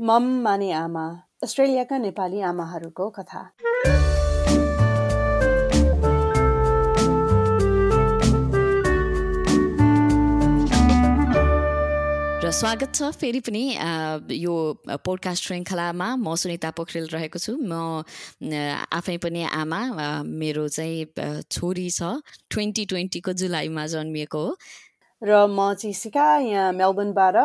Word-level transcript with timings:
मम 0.00 0.24
माने 0.42 0.70
आमा 0.72 1.02
अस्ट्रेलियाका 1.44 1.96
नेपाली 1.98 2.40
आमाहरूको 2.40 3.08
कथा। 3.16 3.40
र 12.40 12.50
स्वागत 12.50 12.94
छ 12.94 13.10
फेरि 13.12 13.40
पनि 13.44 13.64
यो 14.40 14.54
पोडकास्ट 15.04 15.44
श्रृङ्खलामा 15.44 16.08
म 16.16 16.34
सुनिता 16.34 16.70
पोखरेल 16.80 17.12
रहेको 17.12 17.38
छु। 17.38 17.60
म 17.60 18.00
आफै 18.40 19.16
पनि 19.20 19.44
आमा 19.52 19.80
मेरो 20.24 20.68
चाहिँ 20.68 21.44
छोरी 21.52 21.88
छ। 21.92 22.24
ट्वेन्टी 22.48 22.84
ट्वेन्टीको 22.88 23.32
जुलाईमा 23.36 23.86
जन्मिएको 23.92 24.46
हो। 24.48 24.56
र 25.22 25.46
म 25.46 25.74
चाहिँ 25.74 25.92
सिका 25.92 26.24
यहाँ 26.40 26.72
मेलबर्नबाट 26.72 27.36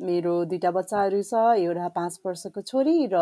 मेरो 0.00 0.34
दुइटा 0.46 0.70
बच्चाहरू 0.70 1.18
छ 1.20 1.34
एउटा 1.58 1.88
पाँच 1.90 2.18
वर्षको 2.22 2.60
छोरी 2.62 3.10
र 3.10 3.18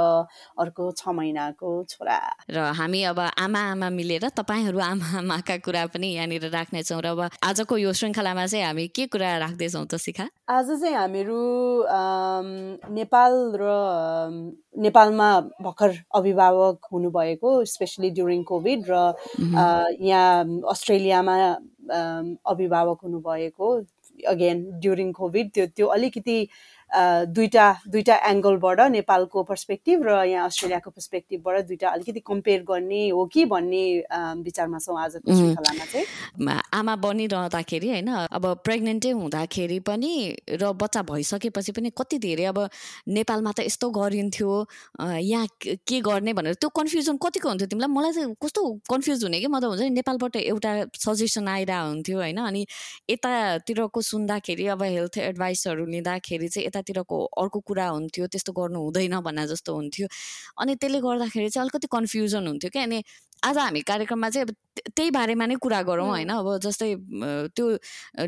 अर्को 0.55 0.91
छ 0.93 1.09
महिनाको 1.09 1.71
छोरा। 1.89 2.19
र 2.47 2.59
हामी 2.77 3.03
अब 3.09 3.21
आमा 3.41 3.61
आमा 3.73 3.89
मिलेर 3.91 4.29
तपाईँहरू 4.37 4.79
आमा 4.79 5.09
आमाका 5.19 5.57
कुरा 5.65 5.87
पनि 5.89 6.09
यहाँनिर 6.13 6.45
राख्नेछौँ 6.47 7.01
र 7.01 7.07
अब 7.09 7.21
आजको 7.41 7.77
यो 7.79 7.93
श्रृङ्खलामा 7.95 8.47
चाहिँ 8.47 8.65
हामी 8.67 8.87
के 8.91 9.07
कुरा 9.09 9.37
राख्दैछौँ 9.41 9.87
त 9.87 9.97
सिका 9.97 10.29
आज 10.47 10.69
चाहिँ 10.77 10.95
हामीहरू 10.99 11.41
नेपाल 12.93 13.33
र 13.57 13.65
नेपालमा 14.77 15.29
भर्खर 15.65 15.97
अभिभावक 16.15 16.87
हुनुभएको 16.93 17.51
स्पेसली 17.67 18.11
ड्युरिङ 18.11 18.43
कोभिड 18.45 18.85
र 18.91 18.97
यहाँ 20.05 20.61
अस्ट्रेलियामा 20.69 21.37
अभिभावक 21.91 22.99
हुनुभएको। 23.03 23.75
अगेन 24.29 24.65
ड्युरिङ 24.81 25.13
कोभिड 25.13 25.51
त्यो 25.55 25.67
त्यो 25.77 25.87
अलिकति 25.87 26.39
दुईवटा 26.89 27.67
दुईवटा 27.89 28.17
एङ्गलबाट 28.31 28.81
नेपालको 28.91 29.43
पर्सपेक्टिभ 29.45 30.03
र 30.09 30.25
यहाँ 30.25 30.47
अस्ट्रेलियाको 30.47 30.91
पर्सपेक्टिभबाट 30.91 31.67
दुइटा 31.69 31.89
अलिकति 31.89 32.21
कम्पेयर 32.25 32.63
गर्ने 32.71 33.03
हो 33.11 33.25
कि 33.33 33.45
भन्ने 33.45 33.83
विचारमा 34.45 34.79
छौँ 34.79 34.97
आजको 34.99 35.29
श्रृङ्खलामा 35.29 35.85
चाहिँ। 35.93 36.07
आमा 36.79 36.95
बनिरहँदाखेरि 36.97 37.89
होइन 37.89 38.09
अब 38.09 38.45
प्रेग्नेन्टै 38.65 39.11
हुँदाखेरि 39.21 39.79
पनि 39.85 40.13
र 40.49 40.73
बच्चा 40.81 41.03
भइसकेपछि 41.13 41.73
पनि 41.77 41.91
कति 41.99 42.19
धेरै 42.19 42.45
अब 42.53 42.59
नेपालमा 43.19 43.53
त 43.53 43.69
यस्तो 43.69 43.91
गरिन्थ्यो 43.91 44.53
यहाँ 45.29 45.47
के 45.61 46.01
गर्ने 46.01 46.33
भनेर 46.33 46.55
त्यो 46.57 46.69
कन्फ्युजन 46.73 47.17
कतिको 47.21 47.49
हुन्थ्यो 47.49 47.69
तिमीलाई? 47.69 47.93
मलाई 47.93 48.13
चाहिँ 48.13 48.35
कस्तो 48.41 48.63
कन्फ्युज 48.91 49.25
हुने 49.25 49.41
कि? 49.41 49.47
म 49.47 49.61
त 49.61 49.65
हुन्छ 49.69 49.83
नि 49.83 49.91
नेपालबाट 50.01 50.37
एउटा 50.37 50.73
सजेसन 50.97 51.49
आइरहेको 51.49 51.89
हुन्थ्यो 51.89 52.17
होइन 52.19 52.39
अनि 52.49 52.63
यतातिरको 53.11 54.01
सुन्दाखेरि 54.01 54.67
अब 54.73 54.83
हेल्थ 54.83 55.19
एडभाइसहरू 55.19 55.85
लिँदाखेरि 55.87 56.49
चाहिँ 56.49 56.67
यतातिरको 56.79 57.25
अर्को 57.43 57.59
कुरा 57.61 57.87
हुन्थ्यो 57.89 58.27
त्यस्तो 58.27 58.53
गर्नु 58.53 58.79
हुँदैन 58.81 59.21
भन्ने 59.21 59.47
जस्तो 59.47 59.75
हुन्थ्यो। 59.75 60.07
अनि 60.59 60.75
त्यसले 60.77 61.01
गर्दाखेरि 61.01 61.49
चाहिँ 61.51 61.65
अलिकति 61.67 61.87
कन्फ्युजन 61.91 62.47
हुन्थ्यो 62.47 62.71
क्या। 62.71 62.83
अनि 62.83 63.03
आज 63.45 63.59
हामी 63.59 63.81
कार्यक्रममा 63.83 64.31
चाहिँ 64.31 64.47
त्यही 64.87 65.11
बारेमा 65.11 65.47
नै 65.47 65.57
कुरा 65.63 65.81
गरौँ 65.83 66.09
होइन? 66.09 66.31
अब 66.31 66.47
जस्तै 66.63 66.95
त्यो 67.57 67.67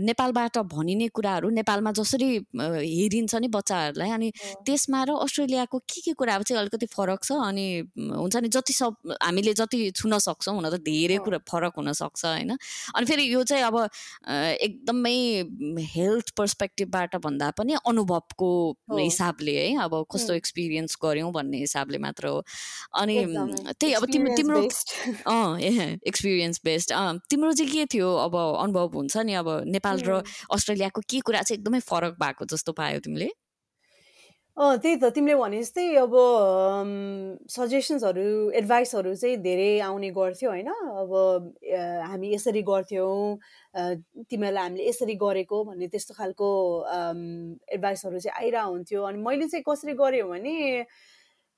नेपालबाट 0.02 0.58
भनिने 0.72 1.08
कुराहरू 1.14 1.48
नेपालमा 1.50 1.90
जसरी 1.98 2.28
हेरिन्छ 2.54 3.34
नि 3.34 3.48
बच्चाहरूलाई 3.48 4.10
अनि 4.10 4.28
त्यसमा 4.66 5.00
र 5.04 5.10
अस्ट्रेलियाको 5.20 5.78
के 5.80 6.00
के 6.00 6.12
कुराहरू 6.12 6.42
चाहिँ 6.44 6.60
अलिकति 6.60 6.86
फरक 6.86 7.20
छ 7.24 7.32
अनि 7.32 7.66
हुन्छ 7.96 8.36
नि? 8.36 8.48
जति 8.48 8.72
सब 8.72 8.92
हामीले 9.22 9.52
जति 9.54 9.90
छुन 9.96 10.18
सक्छौँ 10.18 10.54
हुन 10.54 10.66
त 10.70 10.80
धेरै 10.82 11.18
कुरा 11.24 11.38
फरक 11.48 11.72
हुनसक्छ 11.76 12.24
होइन? 12.24 12.56
अनि 12.96 13.04
फेरि 13.06 13.24
यो 13.32 13.42
चाहिँ 13.44 13.64
अब 13.64 13.76
एकदमै 14.60 15.18
हेल्थ 15.94 16.30
पर्सपेक्टिभबाट 16.36 17.16
भन्दा 17.24 17.50
पनि 17.58 17.72
अनुभवको 17.86 18.50
हिसाबले 18.92 19.54
है 19.58 19.76
अब 19.84 19.92
कस्तो 20.12 20.32
एक्सपिरियन्स 20.34 20.96
गऱ्यौँ 21.04 21.32
भन्ने 21.32 21.58
हिसाबले 21.58 21.98
मात्र 21.98 22.26
हो। 22.26 22.42
अनि 23.00 23.14
त्यही 23.80 23.92
अब 23.94 24.04
तिम्रो 24.12 24.34
तिम्रो 24.36 24.60
एक्सपिरियन्स 24.60 26.39
एक्सपिरियन्स 26.40 26.60
बेस्ड 26.64 26.92
तिम्रो 27.30 27.52
चाहिँ 27.52 27.72
के 27.72 27.84
थियो? 27.86 28.08
अब 28.16 28.36
अनुभव 28.36 28.96
हुन्छ 28.96 29.16
नि 29.26 29.34
अब 29.34 29.48
नेपाल 29.66 30.00
र 30.00 30.22
अस्ट्रेलियाको 30.52 31.00
के 31.10 31.20
कुरा 31.20 31.42
चाहिँ 31.42 31.58
एकदमै 31.58 31.80
फरक 31.80 32.16
भएको 32.20 32.44
जस्तो 32.46 32.72
पायो 32.72 32.98
तिमीले? 33.00 33.30
अँ 34.56 34.76
त्यही 34.76 34.96
त 35.00 35.04
तिमीले 35.14 35.34
भने 35.40 35.60
जस्तै 35.62 35.84
अब 35.96 36.12
सजेसन्सहरू 37.48 38.50
एडभाइसहरू 38.52 39.14
चाहिँ 39.14 39.36
धेरै 39.40 39.80
आउने 39.80 40.10
गर्थ्यो 40.10 40.50
होइन? 40.50 40.68
अब 41.00 41.12
हामी 42.10 42.32
यसरी 42.34 42.62
गर्थ्यौँ 42.62 43.38
तिमीहरूलाई 44.28 44.64
हामीले 44.64 44.88
यसरी 44.88 45.14
गरेको 45.22 45.64
भन्ने 45.64 45.86
त्यस्तो 45.88 46.14
खालको 46.14 46.48
एडभाइसहरू 47.72 48.18
चाहिँ 48.20 48.36
आइरहेको 48.36 48.70
हुन्थ्यो 48.70 49.00
अनि 49.02 49.18
मैले 49.22 49.46
चाहिँ 49.48 49.64
कसरी 49.68 49.94
गरेँ 49.96 50.22
भने 50.28 50.84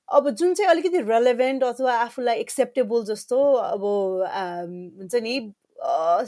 अब 0.09 0.29
जुन 0.29 0.53
चाहिँ 0.53 0.69
अलिकति 0.69 0.99
रेलेभेन्ट 1.01 1.63
अथवा 1.63 1.93
आफूलाई 1.97 2.39
एक्सेप्टेबल 2.39 3.03
जस्तो 3.05 3.41
अब 3.53 3.81
हुन्छ 4.99 5.15
नि 5.15 5.53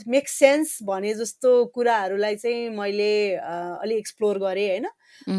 मेक 0.07 0.29
सेन्स 0.29 0.77
भने 0.83 1.13
जस्तो 1.13 1.65
कुराहरूलाई 1.65 2.35
चाहिँ 2.35 2.69
मैले 2.69 3.11
अलिक 3.35 3.97
एक्सप्लोर 3.97 4.39
गरेँ 4.39 4.67
होइन? 4.69 4.87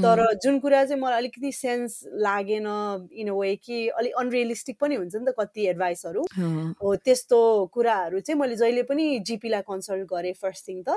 तर 0.03 0.23
जुन 0.43 0.59
कुरा 0.59 0.85
चाहिँ 0.85 1.03
मलाई 1.03 1.19
अलिकति 1.19 1.53
सेन्स 1.53 2.01
लागेन 2.23 2.67
इन 3.13 3.29
अ 3.29 3.33
वे 3.33 3.55
कि 3.57 3.89
अलिक 3.89 4.13
अनरियलिस्टिक 4.19 4.77
पनि 4.81 4.95
हुन्छ 4.95 5.15
नि 5.17 5.25
त 5.29 5.35
कति 5.41 5.67
एडभाइसहरू 5.69 6.25
हो 6.83 6.95
त्यस्तो 6.97 7.41
कुराहरू 7.75 8.21
चाहिँ 8.21 8.41
मैले 8.41 8.57
जहिले 8.57 8.83
पनि 8.83 9.19
जिपीलाई 9.27 9.63
कन्सल्ट 9.69 10.09
गरेँ 10.09 10.33
फर्स्ट 10.33 10.69
थिङ 10.69 10.83
त। 10.89 10.97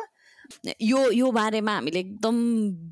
यो 0.82 1.00
यो 1.12 1.32
बारेमा 1.32 1.74
हामीले 1.74 2.00
एकदम 2.00 2.36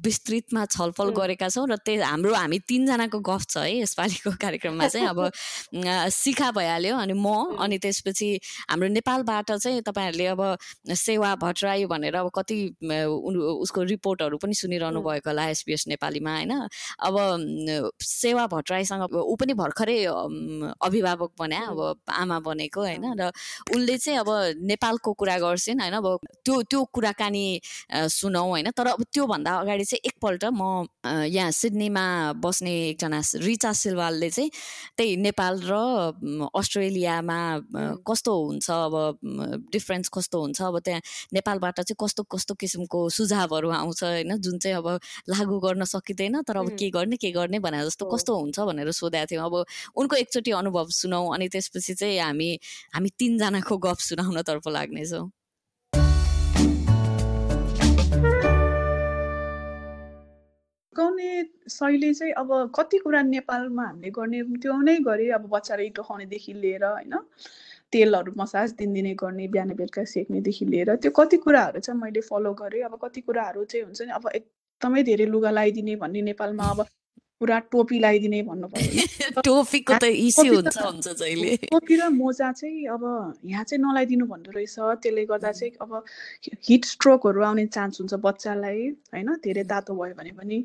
विस्तृतमा 0.05 0.65
छलफल 0.67 1.09
गरेका 1.17 1.49
छौँ 1.49 1.67
र 1.67 1.75
त्यही 1.85 2.01
हाम्रो 2.01 2.33
हामी 2.33 2.59
तिनजनाको 2.69 3.19
गफ 3.19 3.45
छ 3.49 3.57
है 3.57 3.71
यसपालिको 3.77 4.31
कार्यक्रममा 4.43 4.87
चाहिँ। 4.87 5.07
अब 5.07 5.19
सिखा 6.13 6.51
भइहाल्यो 6.51 6.95
अनि 6.97 7.13
म 7.13 7.57
अनि 7.59 7.77
त्यसपछि 7.77 8.29
हाम्रो 8.69 8.87
नेपालबाट 8.89 9.51
चाहिँ 9.51 9.81
तपाईँहरूले 9.81 10.25
अब 10.27 10.41
सेवा 10.95 11.33
भट्टराई 11.35 11.85
भनेर 11.85 12.15
अब 12.15 12.29
कति 12.35 12.57
उसको 12.83 13.83
रिपोर्टहरू 13.83 14.37
पनि 14.37 14.53
सुनिरहनु 14.53 15.01
भएको 15.01 15.29
होला 15.29 15.47
एसपिएस 15.49 15.87
नेपालीमा 15.87 16.35
होइन। 16.35 16.53
अब 16.99 17.15
सेवा 18.01 18.47
भट्टराईसँग 18.47 19.15
ऊ 19.15 19.35
पनि 19.35 19.53
भर्खरै 19.53 19.97
अभिभावक 20.05 21.31
बने 21.39 21.59
अब 21.65 21.79
आमा 22.09 22.39
बनेको 22.39 22.81
होइन। 22.81 23.05
र 23.19 23.31
उसले 23.75 23.97
चाहिँ 23.97 24.19
अब 24.19 24.29
नेपालको 24.63 25.13
कुरा 25.13 25.37
गर्छिन् 25.39 25.81
होइन। 25.81 25.93
अब 25.93 26.07
त्यो 26.45 26.61
त्यो 26.69 26.83
कुराकानी 26.93 27.46
सुनौँ 28.11 28.47
होइन। 28.49 28.69
तर 28.77 28.87
अब 28.87 29.03
त्योभन्दा 29.13 29.51
अगाडि 29.57 29.85
चाहिँ 29.85 30.01
एकपल्ट 30.05 30.43
म 30.53 30.87
यहाँ 31.27 31.51
सिडनीमा 31.51 32.05
बस्ने 32.43 32.73
एकजना 32.89 33.21
रिचा 33.43 33.71
सिलवालले 33.73 34.29
चाहिँ 34.29 34.49
त्यही 34.97 35.15
नेपाल 35.17 35.61
र 35.65 35.73
अस्ट्रेलियामा 36.55 37.39
कस्तो 38.07 38.33
हुन्छ 38.37 38.69
अब 38.71 38.95
डिफ्रेन्स 39.73 40.09
कस्तो 40.13 40.41
हुन्छ 40.41 40.61
अब 40.61 40.79
त्यहाँ 40.79 41.01
नेपालबाट 41.33 41.79
चाहिँ 41.81 41.95
कस्तो 41.99 42.23
कस्तो 42.31 42.53
किसिमको 42.55 42.99
सुझावहरू 43.09 43.69
आउँछ 43.71 44.03
होइन 44.03 44.37
जुन 44.37 44.57
चाहिँ 44.57 44.77
अब 44.77 44.87
लागू 45.29 45.59
गर्न 45.59 45.83
सकिँदैन 45.85 46.41
तर 46.47 46.57
अब 46.57 46.69
के 46.79 46.89
गर्ने 46.89 47.15
के 47.17 47.31
गर्ने 47.31 47.59
भने 47.59 47.83
जस्तो 47.85 48.05
कस्तो 48.11 48.35
हुन्छ 48.37 48.59
भनेर 48.59 48.91
सोधेको 48.91 49.25
थियौँ। 49.31 49.45
अब 49.45 49.65
उनको 49.97 50.15
एकचोटि 50.15 50.51
अनुभव 50.51 50.87
सुनौँ 50.91 51.33
अनि 51.33 51.47
त्यसपछि 51.49 51.93
चाहिँ 51.93 52.19
हामी 52.19 52.49
हामी 52.95 53.09
तिनजनाको 53.19 53.77
गफ 53.77 53.99
सुनाउनतर्फ 54.01 54.67
लाग्नेछौँ। 54.67 55.25
सिकाउने 60.97 61.43
शैली 61.69 62.13
चाहिँ 62.13 62.33
अब 62.33 62.71
कति 62.75 62.97
कुरा 62.97 63.21
नेपालमा 63.23 63.83
हामीले 63.83 64.09
गर्ने 64.09 64.41
त्यो 64.57 64.77
नै 64.81 64.97
गरे 65.05 65.29
अब 65.31 65.45
बच्चाले 65.49 65.85
इटो 65.85 66.01
खुवाउनेदेखि 66.03 66.53
लिएर 66.53 66.85
होइन 66.85 67.13
तेलहरू 67.93 68.33
मसाज 68.37 68.71
दिनदिनै 68.81 69.13
गर्ने 69.13 69.47
बिहान 69.47 69.73
बेलुका 69.77 70.03
सेक्नेदेखि 70.09 70.65
लिएर 70.65 70.95
त्यो 70.97 71.11
कति 71.13 71.37
कुराहरू 71.45 71.79
चाहिँ 71.79 72.01
मैले 72.01 72.21
फलो 72.21 72.53
गरेँ। 72.53 72.83
अब 72.83 72.97
कति 72.97 73.21
कुराहरू 73.21 73.65
चाहिँ 73.65 73.85
हुन्छ 73.85 74.01
नि 74.01 74.11
अब 74.11 74.29
एकदमै 74.33 75.03
धेरै 75.03 75.25
लुगा 75.25 75.51
लगाइदिने 75.51 75.95
भन्ने 76.01 76.21
नेपालमा 76.33 76.65
अब 76.65 76.85
पुरा 77.41 77.57
टोपी 77.71 77.99
लगाइदिने 77.99 78.41
भन्नु 78.43 78.67
टोपीको 79.45 79.93
त 80.01 80.09
इस्यु 80.09 80.53
हुन्छ 80.53 80.77
हुन्छ 80.77 81.07
जहिले। 81.21 81.55
टोपी 81.69 81.95
र 81.95 82.09
मोजा 82.09 82.51
चाहिँ 82.51 82.87
अब 82.89 83.03
यहाँ 83.45 83.63
चाहिँ 83.63 83.81
नलाइदिनु 83.83 84.25
भन्दो 84.25 84.51
रहेछ। 84.57 84.75
त्यसले 85.05 85.25
गर्दा 85.29 85.51
चाहिँ 85.51 85.71
अब 85.77 86.03
हिट 86.65 86.85
स्ट्रोकहरू 86.85 87.41
आउने 87.43 87.65
चान्स 87.69 88.01
हुन्छ 88.01 88.13
बच्चालाई 88.25 88.81
होइन? 89.13 89.29
धेरै 89.45 89.63
तातो 89.69 89.93
भयो 89.93 90.17
भने 90.17 90.33
पनि। 90.33 90.59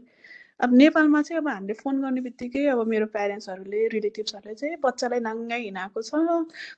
अब 0.60 0.74
नेपालमा 0.74 1.20
चाहिँ 1.22 1.40
अब 1.40 1.48
हामीले 1.48 1.74
फोन 1.74 2.00
गर्ने 2.02 2.20
बित्तिकै 2.20 2.64
अब 2.66 2.86
मेरो 2.86 3.06
प्यारेन्ट्सहरूले 3.06 3.86
रिलेटिभ्सहरूले 3.88 4.54
चाहिँ 4.54 4.76
बच्चालाई 4.82 5.20
नाङ्गै 5.20 5.58
हिँडाएको 5.58 6.02
छ 6.02 6.14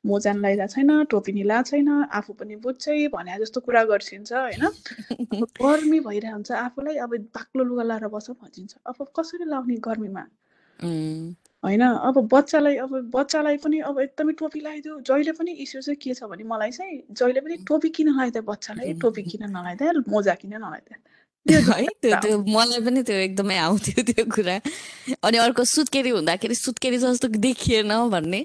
मोजान 0.06 0.38
लगाइरहेको 0.38 0.74
छैन 0.74 1.04
टोपी 1.06 1.32
लगाएको 1.42 1.70
छैन 1.70 1.90
आफू 2.12 2.32
पनि 2.34 2.56
बुझ्छै 2.64 2.96
भने 3.10 3.38
जस्तो 3.38 3.60
कुरा 3.60 3.84
गर्छिन्छ 3.84 4.32
होइन? 4.32 4.64
गर्मी 5.60 6.00
भइरहेको 6.00 6.34
हुन्छ 6.34 6.52
आफूलाई 6.58 6.96
अब 7.04 7.16
बाक्लो 7.36 7.64
लुगा 7.64 7.82
लगाएर 7.84 8.08
बस्छ 8.08 8.30
भनिन्छ। 8.32 8.74
अब 8.86 9.06
कसरी 9.16 9.44
लाउने 9.46 9.76
गर्मीमा? 9.84 10.24
होइन? 11.62 11.82
अब 11.82 12.20
बच्चालाई 12.32 12.76
अब 12.78 12.94
बच्चालाई 13.10 13.56
पनि 13.58 13.78
अब 13.90 14.00
एकदमै 14.00 14.32
टोपी 14.38 14.60
लगाइदियो 14.60 15.00
जहिले 15.02 15.32
पनि 15.32 15.52
इस्यु 15.64 15.82
चाहिँ 15.82 15.98
के 15.98 16.14
छ 16.14 16.30
भने 16.32 16.44
मलाई 16.46 16.70
चाहिँ 16.72 17.02
जहिले 17.12 17.40
पनि 17.40 17.56
टोपी 17.68 17.88
किन 17.90 18.08
लगाइदियो 18.10 18.42
बच्चालाई 18.44 18.94
टोपी 19.00 19.22
किन 19.28 19.50
नलाइदिए 19.50 20.04
मोजा 20.08 20.34
किन 20.40 20.56
नलाइदिए 20.56 21.02
है? 21.52 21.86
त्यो 22.02 22.16
त्यो 22.20 22.36
मलाई 22.48 22.80
पनि 22.80 23.02
त्यो 23.04 23.16
एकदमै 23.16 23.56
आउँथ्यो 23.56 24.02
त्यो 24.02 24.24
कुरा। 24.24 24.56
अनि 25.22 25.36
अर्को 25.38 25.64
सुत्केरी 25.64 26.10
हुँदाखेरि 26.10 26.54
सुत्केरी 26.54 26.98
जस्तो 26.98 27.28
देखिएन 27.28 27.92
भन्ने। 28.08 28.40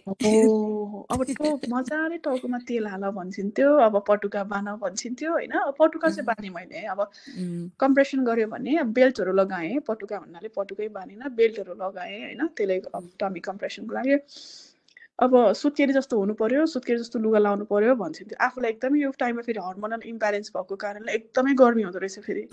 अब 1.10 1.24
टाउक 1.24 1.62
मजाले 1.70 2.18
टाउकोमा 2.20 2.58
तेल 2.68 2.88
हाल 2.88 3.04
भन्छन्थ्यो 3.16 3.70
अब 3.88 4.04
पटुका 4.08 4.44
बान 4.44 4.66
भन्छन्थ्यो 4.84 5.32
होइन? 5.32 5.56
पटुका 5.80 6.10
चाहिँ 6.10 6.26
बाने 6.28 6.50
मैले 6.50 6.86
अब 6.92 7.00
कम्प्रेसन 7.80 8.20
गऱ्यो 8.28 8.48
भने 8.48 8.84
बेल्टहरू 8.92 9.32
लगाएँ 9.34 9.80
पटुका 9.88 10.20
भन्नाले 10.20 10.50
पटुकै 10.56 10.88
बानेन 10.92 11.24
बेल्टहरू 11.36 11.74
लगाएँ 11.74 12.20
होइन? 12.20 12.48
त्यसले 12.52 12.82
टमी 13.20 13.40
कम्प्रेसनको 13.40 13.96
लागि। 13.96 14.16
अब 15.20 15.34
सुत्केरी 15.54 15.94
जस्तो 15.94 16.18
हुनु 16.20 16.34
पर्यो 16.40 16.66
सुत्केरी 16.66 17.00
जस्तो 17.00 17.20
लुगा 17.20 17.40
लाउनु 17.40 17.66
पर्यो 17.72 17.96
भन्छ 18.02 18.22
त्यो 18.22 18.38
आफूलाई 18.46 18.72
एकदमै 18.72 19.00
यो 19.00 19.10
टाइममा 19.20 19.42
फेरि 19.48 19.60
हर्मोनल 19.64 20.02
इम्ब्यालेन्स 20.12 20.52
भएको 20.56 20.76
कारणले 20.84 21.12
एकदमै 21.14 21.54
गर्मी 21.62 21.84
हुँदो 21.84 22.00
रहेछ 22.00 22.20
फेरि। 22.28 22.44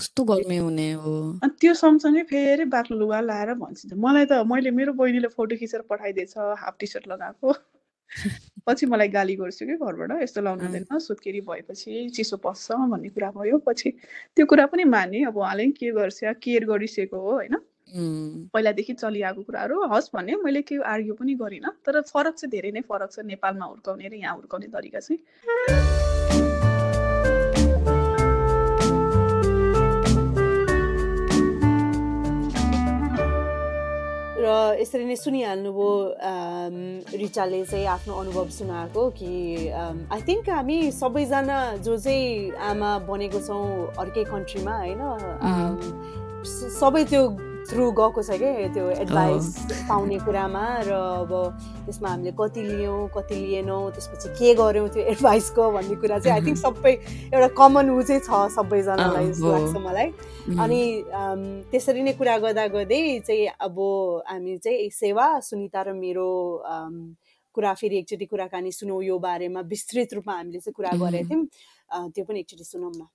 कस्तो 0.00 0.24
गर्मी 0.30 0.56
हुने 0.56 0.90
हो? 1.04 1.14
अनि 1.42 1.56
त्यो 1.60 1.74
सँगसँगै 1.82 2.22
फेरि 2.32 2.64
बाक्लो 2.74 2.98
लुगा 2.98 3.20
लाएर 3.30 3.54
भन्छ 3.62 3.92
मलाई 4.06 4.26
त 4.26 4.42
मैले 4.54 4.70
मेरो 4.80 4.92
बहिनीले 5.02 5.28
फोटो 5.36 5.56
खिचेर 5.62 5.86
पठाइदिएछ 5.90 6.34
हाफ 6.64 6.76
टी 6.80 6.86
सर्ट 6.86 7.08
लगाएको। 7.08 7.54
पछि 8.66 8.86
मलाई 8.86 9.08
गाली 9.08 9.36
गर्छु 9.36 9.66
कि 9.66 9.76
घरबाट 9.78 10.22
यस्तो 10.22 10.40
लाउनु 10.42 10.66
हुँदैन 10.66 10.98
सुत्केरी 11.06 11.40
भएपछि 11.46 12.08
चिसो 12.16 12.36
पस्छ 12.42 12.82
भन्ने 12.90 13.08
कुरा 13.14 13.30
भयो 13.38 13.58
पछि। 13.70 13.90
त्यो 14.36 14.46
कुरा 14.46 14.66
पनि 14.74 14.84
माने 14.96 15.24
अब 15.30 15.36
उहाँले 15.36 15.70
के 15.78 15.92
गर्छ 15.92 16.34
केयर 16.42 16.64
गरिसकेको 16.74 17.20
हो 17.20 17.32
होइन? 17.32 17.56
पहिलादेखि 17.88 18.92
चलिआएको 18.94 19.42
कुराहरू 19.42 19.82
हस् 19.92 20.10
भने 20.14 20.34
मैले 20.42 20.62
केही 20.62 20.82
आर्ग्यु 20.82 21.14
पनि 21.14 21.34
गरिनँ 21.38 21.70
तर 21.86 22.00
फरक 22.02 22.34
चाहिँ 22.34 22.50
धेरै 22.50 22.70
नै 22.74 22.82
फरक 22.82 23.10
छ 23.12 23.18
नेपालमा 23.22 23.66
हुर्काउने 23.66 24.08
र 24.08 24.14
यहाँ 24.14 24.34
हुर्काउने 24.34 24.66
तरिका 24.74 25.00
चाहिँ। 25.00 25.20
र 34.36 34.78
यसरी 34.82 35.04
नै 35.06 35.16
सुनिहाल्नुभयो 35.16 35.90
रिचाले 37.22 37.64
चाहिँ 37.70 37.86
आफ्नो 37.86 38.14
अनुभव 38.14 38.48
सुनाएको 38.50 39.02
कि 39.14 39.30
आई 40.10 40.20
थिङ्क 40.26 40.48
हामी 40.50 40.78
सबैजना 40.92 41.58
जो 41.86 41.96
चाहिँ 41.98 42.50
आमा 42.70 42.90
बनेको 43.06 43.40
छौँ 43.46 43.94
अर्कै 43.94 44.24
कन्ट्रीमा 44.26 44.74
होइन? 44.74 45.02
सबै 46.78 47.04
त्यो 47.10 47.22
थ्रु 47.70 47.84
गएको 47.98 48.22
छ 48.22 48.38
क्या 48.40 48.68
त्यो 48.74 48.84
एडभाइस 49.02 49.46
पाउने 49.88 50.18
कुरामा 50.24 50.64
र 50.86 50.92
अब 51.26 51.32
त्यसमा 51.86 52.08
हामीले 52.08 52.32
कति 52.40 52.62
लियौँ 52.62 52.98
कति 53.16 53.34
लिएनौँ 53.34 53.82
त्यसपछि 53.94 54.28
के 54.38 54.54
गऱ्यौँ 54.54 54.88
त्यो 54.94 55.02
एडभाइसको 55.12 55.70
भन्ने 55.76 55.96
कुरा 56.02 56.18
चाहिँ 56.18 56.34
आई 56.36 56.46
थिङ्क 56.46 56.58
सबै 56.62 56.92
एउटा 57.34 57.48
कमन 57.58 57.90
ऊ 57.90 58.02
चाहिँ 58.02 58.22
छ 58.22 58.30
सबैजनालाई 58.56 59.26
जस्तो 59.32 59.52
लाग्छ 59.52 59.74
मलाई। 59.86 60.08
अनि 60.62 60.80
त्यसरी 61.70 62.02
नै 62.06 62.12
कुरा 62.18 62.36
गर्दा 62.44 62.66
गर्दै 62.74 63.02
चाहिँ 63.26 63.46
अब 63.66 63.76
हामी 64.30 64.56
चाहिँ 64.62 64.90
सेवा 64.94 65.26
सुनिता 65.42 65.82
र 65.82 65.92
मेरो 65.98 66.28
कुरा 67.54 67.72
फेरि 67.80 67.96
एकचोटि 67.98 68.26
कुराकानी 68.30 68.70
सुनौ 68.78 69.00
यो 69.00 69.18
बारेमा 69.18 69.60
विस्तृत 69.72 70.14
रूपमा 70.14 70.34
हामीले 70.36 70.60
चाहिँ 70.60 70.74
कुरा 70.76 70.92
गरेको 71.02 71.28
थियौँ। 71.28 71.44
त्यो 72.14 72.24
पनि 72.24 72.38
एकचोटि 72.40 72.64
सुनौँ 72.64 72.92
न। 72.94 73.08